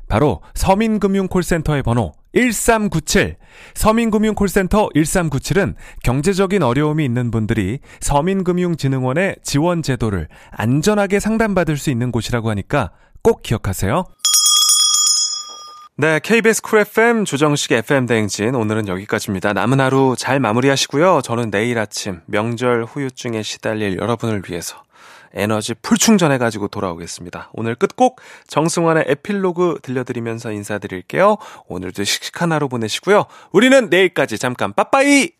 바로 0.08 0.42
서민금융콜센터의 0.54 1.82
번호 1.82 2.12
1397. 2.34 3.36
서민금융콜센터 3.74 4.90
1397은 4.94 5.74
경제적인 6.02 6.62
어려움이 6.62 7.04
있는 7.04 7.30
분들이 7.30 7.78
서민금융진흥원의 8.00 9.36
지원 9.42 9.82
제도를 9.82 10.28
안전하게 10.50 11.18
상담받을 11.20 11.76
수 11.78 11.90
있는 11.90 12.12
곳이라고 12.12 12.50
하니까 12.50 12.90
꼭 13.22 13.42
기억하세요. 13.42 14.04
네, 15.98 16.20
KBS 16.22 16.60
쿨 16.60 16.80
FM 16.80 17.24
조정식 17.24 17.72
FM 17.72 18.04
대행진 18.04 18.54
오늘은 18.54 18.86
여기까지입니다. 18.86 19.54
남은 19.54 19.80
하루 19.80 20.14
잘 20.18 20.40
마무리하시고요. 20.40 21.22
저는 21.22 21.50
내일 21.50 21.78
아침 21.78 22.20
명절 22.26 22.84
후유증에 22.84 23.42
시달릴 23.42 23.96
여러분을 23.96 24.42
위해서 24.46 24.82
에너지 25.36 25.74
풀 25.74 25.96
충전해 25.98 26.38
가지고 26.38 26.68
돌아오겠습니다. 26.68 27.50
오늘 27.52 27.74
끝곡 27.74 28.20
정승환의 28.48 29.04
에필로그 29.06 29.78
들려드리면서 29.82 30.50
인사드릴게요. 30.50 31.36
오늘도 31.68 32.02
씩씩한 32.02 32.52
하루 32.52 32.68
보내시고요. 32.68 33.26
우리는 33.52 33.88
내일까지 33.88 34.38
잠깐 34.38 34.72
빠빠이! 34.72 35.35